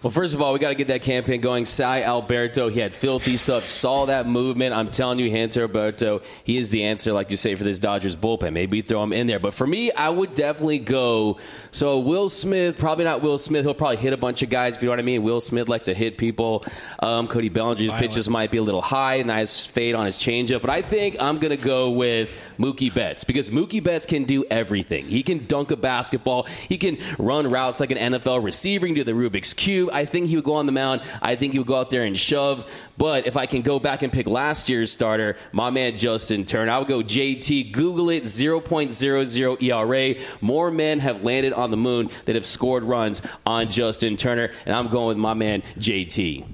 Well, 0.04 0.10
first 0.10 0.34
of 0.34 0.42
all, 0.42 0.52
we 0.52 0.58
got 0.58 0.68
to 0.68 0.74
get 0.74 0.88
that 0.88 1.00
campaign 1.00 1.40
going. 1.40 1.64
Cy 1.64 2.02
Alberto, 2.02 2.68
he 2.68 2.78
had 2.78 2.92
filthy 2.92 3.38
stuff, 3.38 3.64
saw 3.64 4.04
that 4.04 4.26
movement. 4.26 4.74
I'm 4.74 4.90
telling 4.90 5.18
you, 5.18 5.30
Hanser 5.30 5.62
Alberto, 5.62 6.20
he 6.44 6.58
is 6.58 6.68
the 6.68 6.84
answer, 6.84 7.14
like 7.14 7.30
you 7.30 7.38
say, 7.38 7.54
for 7.54 7.64
this 7.64 7.80
Dodgers 7.80 8.14
bullpen. 8.14 8.52
Maybe 8.52 8.82
throw 8.82 9.02
him 9.02 9.14
in 9.14 9.26
there. 9.26 9.38
But 9.38 9.54
for 9.54 9.66
me, 9.66 9.90
I 9.92 10.10
would 10.10 10.34
definitely 10.34 10.80
go. 10.80 11.38
So, 11.70 12.00
Will 12.00 12.28
Smith, 12.28 12.76
probably 12.76 13.06
not 13.06 13.22
Will 13.22 13.38
Smith. 13.38 13.64
He'll 13.64 13.72
probably 13.72 13.96
hit 13.96 14.12
a 14.12 14.18
bunch 14.18 14.42
of 14.42 14.50
guys, 14.50 14.76
if 14.76 14.82
you 14.82 14.88
know 14.88 14.92
what 14.92 14.98
I 14.98 15.04
mean. 15.04 15.22
Will 15.22 15.40
Smith 15.40 15.70
likes 15.70 15.86
to 15.86 15.94
hit 15.94 16.18
people. 16.18 16.66
Um, 16.98 17.26
Cody 17.26 17.48
Bellinger's 17.48 17.86
Violent. 17.86 17.98
pitches 17.98 18.28
might 18.28 18.50
be 18.50 18.58
a 18.58 18.62
little 18.62 18.82
high, 18.82 19.22
nice 19.22 19.64
fade 19.64 19.94
on 19.94 20.04
his 20.04 20.18
changeup. 20.18 20.60
But 20.60 20.68
I 20.68 20.82
think 20.82 21.16
I'm 21.18 21.38
going 21.38 21.56
to 21.56 21.64
go 21.64 21.88
with 21.88 22.38
Mookie 22.58 22.92
Betts 22.92 23.24
because 23.24 23.48
Mookie 23.48 23.82
Betts 23.82 24.04
can 24.04 24.24
do 24.24 24.44
everything. 24.50 25.06
He 25.06 25.22
can 25.22 25.46
dunk 25.46 25.70
a 25.70 25.76
basketball, 25.76 26.42
he 26.42 26.76
can 26.76 26.98
run 27.18 27.50
routes 27.50 27.80
like 27.80 27.90
an 27.90 28.12
NFL 28.12 28.44
receiver, 28.44 28.86
he 28.86 28.92
can 28.92 29.02
do 29.02 29.10
the 29.10 29.18
Rubik's 29.18 29.54
Cube. 29.54 29.93
I 29.94 30.04
think 30.04 30.26
he 30.26 30.36
would 30.36 30.44
go 30.44 30.54
on 30.54 30.66
the 30.66 30.72
mound. 30.72 31.02
I 31.22 31.36
think 31.36 31.52
he 31.52 31.58
would 31.58 31.68
go 31.68 31.76
out 31.76 31.90
there 31.90 32.04
and 32.04 32.18
shove. 32.18 32.70
But 32.98 33.26
if 33.26 33.36
I 33.36 33.46
can 33.46 33.62
go 33.62 33.78
back 33.78 34.02
and 34.02 34.12
pick 34.12 34.26
last 34.26 34.68
year's 34.68 34.92
starter, 34.92 35.36
my 35.52 35.70
man 35.70 35.96
Justin 35.96 36.44
Turner, 36.44 36.72
I 36.72 36.78
would 36.78 36.88
go 36.88 37.02
JT. 37.02 37.72
Google 37.72 38.10
it, 38.10 38.24
0.00 38.24 39.62
ERA. 39.62 40.24
More 40.40 40.70
men 40.70 40.98
have 41.00 41.22
landed 41.22 41.52
on 41.52 41.70
the 41.70 41.76
moon 41.76 42.10
that 42.24 42.34
have 42.34 42.46
scored 42.46 42.84
runs 42.84 43.22
on 43.46 43.70
Justin 43.70 44.16
Turner, 44.16 44.50
and 44.66 44.74
I'm 44.74 44.88
going 44.88 45.08
with 45.08 45.18
my 45.18 45.34
man 45.34 45.62
JT. 45.78 46.44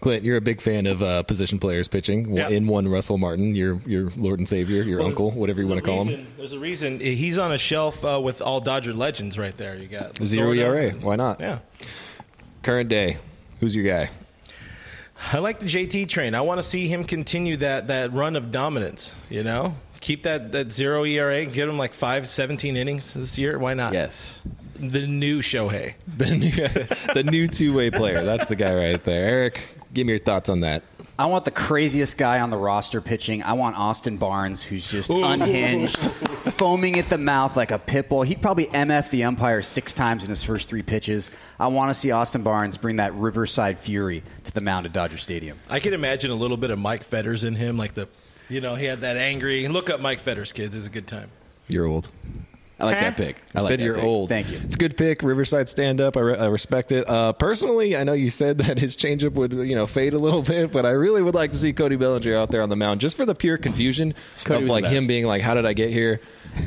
Clint, 0.00 0.24
you're 0.24 0.38
a 0.38 0.40
big 0.40 0.60
fan 0.62 0.86
of 0.86 1.02
uh, 1.02 1.22
position 1.24 1.58
players 1.58 1.86
pitching. 1.86 2.36
Yep. 2.36 2.50
In 2.50 2.66
one, 2.66 2.88
Russell 2.88 3.18
Martin, 3.18 3.54
your 3.54 3.80
your 3.86 4.10
Lord 4.16 4.38
and 4.38 4.48
Savior, 4.48 4.82
your 4.82 4.98
well, 4.98 5.08
uncle, 5.08 5.30
whatever 5.32 5.60
you 5.60 5.68
want 5.68 5.78
to 5.78 5.86
call 5.86 6.04
reason, 6.04 6.20
him. 6.20 6.32
There's 6.38 6.52
a 6.54 6.58
reason 6.58 7.00
he's 7.00 7.38
on 7.38 7.52
a 7.52 7.58
shelf 7.58 8.02
uh, 8.04 8.18
with 8.22 8.40
all 8.40 8.60
Dodger 8.60 8.94
legends 8.94 9.38
right 9.38 9.56
there. 9.56 9.76
You 9.76 9.88
got 9.88 10.16
zero 10.24 10.52
ERA. 10.52 10.92
Why 10.92 11.16
not? 11.16 11.40
Yeah. 11.40 11.58
Current 12.62 12.88
day, 12.88 13.16
who's 13.60 13.74
your 13.74 13.86
guy? 13.86 14.10
I 15.32 15.38
like 15.38 15.60
the 15.60 15.66
JT 15.66 16.08
train. 16.08 16.34
I 16.34 16.40
want 16.40 16.58
to 16.58 16.62
see 16.62 16.88
him 16.88 17.04
continue 17.04 17.56
that 17.58 17.88
that 17.88 18.12
run 18.12 18.36
of 18.36 18.50
dominance. 18.50 19.14
You 19.28 19.42
know, 19.42 19.76
keep 20.00 20.22
that 20.24 20.52
that 20.52 20.72
zero 20.72 21.04
ERA, 21.04 21.44
get 21.46 21.68
him 21.68 21.78
like 21.78 21.94
five, 21.94 22.28
17 22.28 22.76
innings 22.76 23.14
this 23.14 23.38
year. 23.38 23.58
Why 23.58 23.74
not? 23.74 23.92
Yes. 23.92 24.42
The 24.78 25.06
new 25.06 25.40
Shohei, 25.40 25.94
the 26.16 26.34
new 26.34 26.50
the 27.14 27.22
new 27.22 27.48
two 27.48 27.74
way 27.74 27.90
player. 27.90 28.24
That's 28.24 28.48
the 28.48 28.56
guy 28.56 28.74
right 28.74 29.02
there. 29.02 29.28
Eric, 29.28 29.62
give 29.92 30.06
me 30.06 30.12
your 30.14 30.20
thoughts 30.20 30.48
on 30.48 30.60
that. 30.60 30.82
I 31.18 31.26
want 31.26 31.44
the 31.44 31.50
craziest 31.50 32.16
guy 32.16 32.40
on 32.40 32.48
the 32.48 32.56
roster 32.56 33.02
pitching. 33.02 33.42
I 33.42 33.52
want 33.52 33.76
Austin 33.76 34.16
Barnes, 34.16 34.62
who's 34.62 34.90
just 34.90 35.10
Ooh. 35.10 35.22
unhinged, 35.22 35.98
foaming 36.40 36.98
at 36.98 37.08
the 37.08 37.18
mouth 37.18 37.56
like 37.56 37.70
a 37.70 37.78
pit 37.78 38.08
bull. 38.08 38.22
He'd 38.22 38.40
probably 38.40 38.66
MF 38.66 39.10
the 39.10 39.24
umpire 39.24 39.62
six 39.62 39.92
times 39.92 40.24
in 40.24 40.30
his 40.30 40.42
first 40.42 40.68
three 40.68 40.82
pitches. 40.82 41.30
I 41.58 41.66
want 41.68 41.90
to 41.90 41.94
see 41.94 42.10
Austin 42.10 42.42
Barnes 42.42 42.76
bring 42.76 42.96
that 42.96 43.14
Riverside 43.14 43.78
Fury 43.78 44.22
to 44.44 44.52
the 44.52 44.60
mound 44.60 44.86
at 44.86 44.92
Dodger 44.92 45.18
Stadium. 45.18 45.58
I 45.68 45.80
can 45.80 45.92
imagine 45.92 46.30
a 46.30 46.34
little 46.34 46.56
bit 46.56 46.70
of 46.70 46.78
Mike 46.78 47.04
Fetters 47.04 47.44
in 47.44 47.54
him, 47.54 47.76
like 47.76 47.94
the, 47.94 48.08
you 48.48 48.60
know, 48.60 48.74
he 48.74 48.86
had 48.86 49.00
that 49.02 49.16
angry. 49.16 49.68
Look 49.68 49.90
up 49.90 50.00
Mike 50.00 50.20
Fetters, 50.20 50.52
kids. 50.52 50.74
It's 50.74 50.86
a 50.86 50.90
good 50.90 51.06
time. 51.06 51.30
You're 51.68 51.86
old. 51.86 52.08
I 52.80 52.86
like 52.86 53.00
that 53.00 53.16
pick. 53.16 53.42
I, 53.54 53.58
I 53.58 53.60
like 53.62 53.68
said 53.68 53.80
you're 53.80 53.94
pick. 53.94 54.04
old. 54.04 54.28
Thank 54.28 54.50
you. 54.50 54.58
It's 54.62 54.74
a 54.74 54.78
good 54.78 54.96
pick. 54.96 55.22
Riverside 55.22 55.68
stand 55.68 56.00
up. 56.00 56.16
I, 56.16 56.20
re- 56.20 56.38
I 56.38 56.46
respect 56.46 56.92
it. 56.92 57.08
Uh, 57.08 57.32
personally, 57.32 57.96
I 57.96 58.04
know 58.04 58.12
you 58.12 58.30
said 58.30 58.58
that 58.64 58.78
his 58.78 58.96
changeup 58.96 59.32
would 59.32 59.52
you 59.52 59.74
know 59.74 59.86
fade 59.86 60.14
a 60.14 60.18
little 60.18 60.42
bit, 60.54 60.72
but 60.72 60.86
I 60.86 60.90
really 60.90 61.22
would 61.22 61.34
like 61.34 61.52
to 61.52 61.58
see 61.58 61.72
Cody 61.72 61.96
Bellinger 61.96 62.36
out 62.36 62.50
there 62.50 62.62
on 62.62 62.68
the 62.68 62.76
mound 62.76 63.00
just 63.00 63.16
for 63.16 63.26
the 63.26 63.34
pure 63.34 63.58
confusion 63.58 64.14
Cody 64.44 64.64
of 64.64 64.68
like 64.68 64.84
him 64.84 65.06
being 65.06 65.26
like, 65.26 65.42
"How 65.42 65.54
did 65.54 65.66
I 65.66 65.72
get 65.72 65.90
here? 65.90 66.20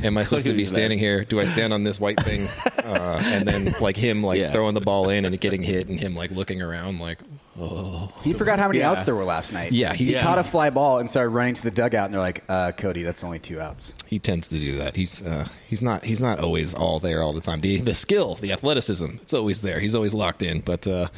Am 0.04 0.18
I 0.18 0.24
supposed 0.24 0.46
to 0.46 0.54
be 0.54 0.66
standing 0.66 1.00
here? 1.00 1.26
Do 1.26 1.40
I 1.40 1.46
stand 1.46 1.74
on 1.74 1.84
this 1.84 2.00
white 2.00 2.20
thing?" 2.20 2.48
Uh, 2.84 3.22
and 3.26 3.48
then 3.48 3.74
like 3.80 3.96
him 3.96 4.24
like 4.24 4.40
yeah. 4.40 4.52
throwing 4.52 4.74
the 4.74 4.82
ball 4.82 5.08
in 5.10 5.24
and 5.24 5.40
getting 5.40 5.64
hit, 5.64 5.88
and 5.88 5.98
him 6.00 6.16
like 6.16 6.32
looking 6.32 6.62
around 6.62 7.00
like, 7.00 7.18
Oh. 7.60 8.12
He 8.24 8.34
forgot 8.34 8.58
how 8.58 8.68
many 8.68 8.80
yeah. 8.80 8.90
outs 8.90 9.04
there 9.04 9.16
were 9.16 9.24
last 9.24 9.54
night. 9.54 9.72
Yeah, 9.72 9.94
he, 9.94 10.06
he 10.06 10.14
yeah. 10.14 10.24
caught 10.24 10.40
a 10.40 10.44
fly 10.44 10.72
ball 10.72 10.98
and 10.98 11.08
started 11.10 11.30
running 11.30 11.54
to 11.54 11.62
the 11.62 11.72
dugout, 11.72 12.06
and 12.06 12.14
they're 12.14 12.22
like, 12.22 12.44
uh, 12.50 12.72
"Cody, 12.72 13.04
that's 13.04 13.24
only 13.24 13.38
two 13.38 13.60
outs." 13.60 13.94
He 14.08 14.18
tends 14.18 14.48
to 14.48 14.58
do 14.58 14.78
that. 14.78 14.96
He's 14.96 15.22
uh, 15.22 15.48
he's 15.68 15.84
not 15.84 16.04
he's 16.04 16.20
not 16.20 16.40
always 16.40 16.74
all 16.74 17.00
there 17.00 17.22
all 17.22 17.32
the 17.32 17.42
time. 17.42 17.60
The 17.60 17.82
the 17.82 17.94
skill, 17.94 18.36
the 18.36 18.52
athleticism, 18.52 19.18
it's 19.22 19.34
always 19.36 19.62
there. 19.62 19.80
He's 19.80 19.94
always 19.94 20.16
locked 20.16 20.42
in, 20.42 20.62
but 20.62 20.88
uh, 20.88 21.10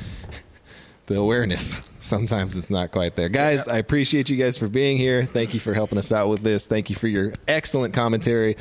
the 1.06 1.18
awareness 1.18 1.88
sometimes 2.02 2.58
it's 2.58 2.70
not 2.70 2.92
quite 2.92 3.16
there. 3.16 3.30
Guys, 3.30 3.68
I 3.70 3.78
appreciate 3.78 4.30
you 4.30 4.36
guys 4.36 4.58
for 4.58 4.68
being 4.68 4.98
here. 4.98 5.26
Thank 5.26 5.54
you 5.54 5.62
for 5.62 5.74
helping 5.74 5.98
us 5.98 6.12
out 6.12 6.28
with 6.28 6.42
this. 6.42 6.68
Thank 6.68 6.90
you 6.90 6.98
for 6.98 7.08
your 7.08 7.34
excellent 7.48 7.94
commentary 7.94 8.58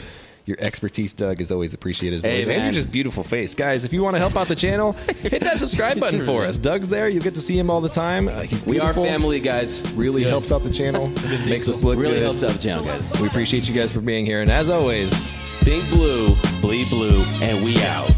your 0.47 0.57
expertise, 0.61 1.15
Doug, 1.15 1.41
is 1.41 1.51
always 1.51 1.73
appreciated. 1.73 2.19
As 2.19 2.25
hey, 2.25 2.43
always. 2.43 2.57
And 2.57 2.65
your 2.65 2.73
just 2.73 2.91
beautiful 2.91 3.25
face, 3.25 3.55
guys. 3.55 3.85
If 3.85 3.93
you 3.93 4.03
want 4.03 4.15
to 4.15 4.19
help 4.19 4.37
out 4.37 4.47
the 4.47 4.55
channel, 4.55 4.93
hit 4.93 5.43
that 5.43 5.59
subscribe 5.59 5.99
button 5.99 6.25
for 6.25 6.45
us. 6.45 6.59
Doug's 6.59 6.89
there. 6.89 7.09
You 7.09 7.21
get 7.21 7.35
to 7.35 7.41
see 7.41 7.59
him 7.59 7.71
all 7.71 7.81
the 7.81 7.89
time. 7.89 8.29
Uh, 8.29 8.43
he's 8.43 8.65
we 8.67 8.79
are 8.81 8.93
family, 8.93 9.41
guys. 9.41 9.91
Really 9.95 10.23
helps 10.23 10.53
out 10.53 10.63
the 10.63 10.73
channel. 10.73 11.09
makes 11.47 11.69
us 11.69 11.83
look 11.83 11.99
really 11.99 12.15
good. 12.15 12.23
helps 12.23 12.43
out 12.43 12.53
the 12.53 12.59
channel, 12.69 12.85
guys. 12.85 13.21
We 13.21 13.27
appreciate 13.27 13.69
you 13.69 13.75
guys 13.75 13.93
for 13.93 14.01
being 14.01 14.27
here, 14.27 14.41
and 14.41 14.51
as 14.51 14.69
always, 14.71 15.31
think 15.63 15.89
blue, 15.89 16.37
bleed 16.61 16.89
blue, 16.91 17.25
and 17.43 17.65
we 17.65 17.83
out. 17.83 18.14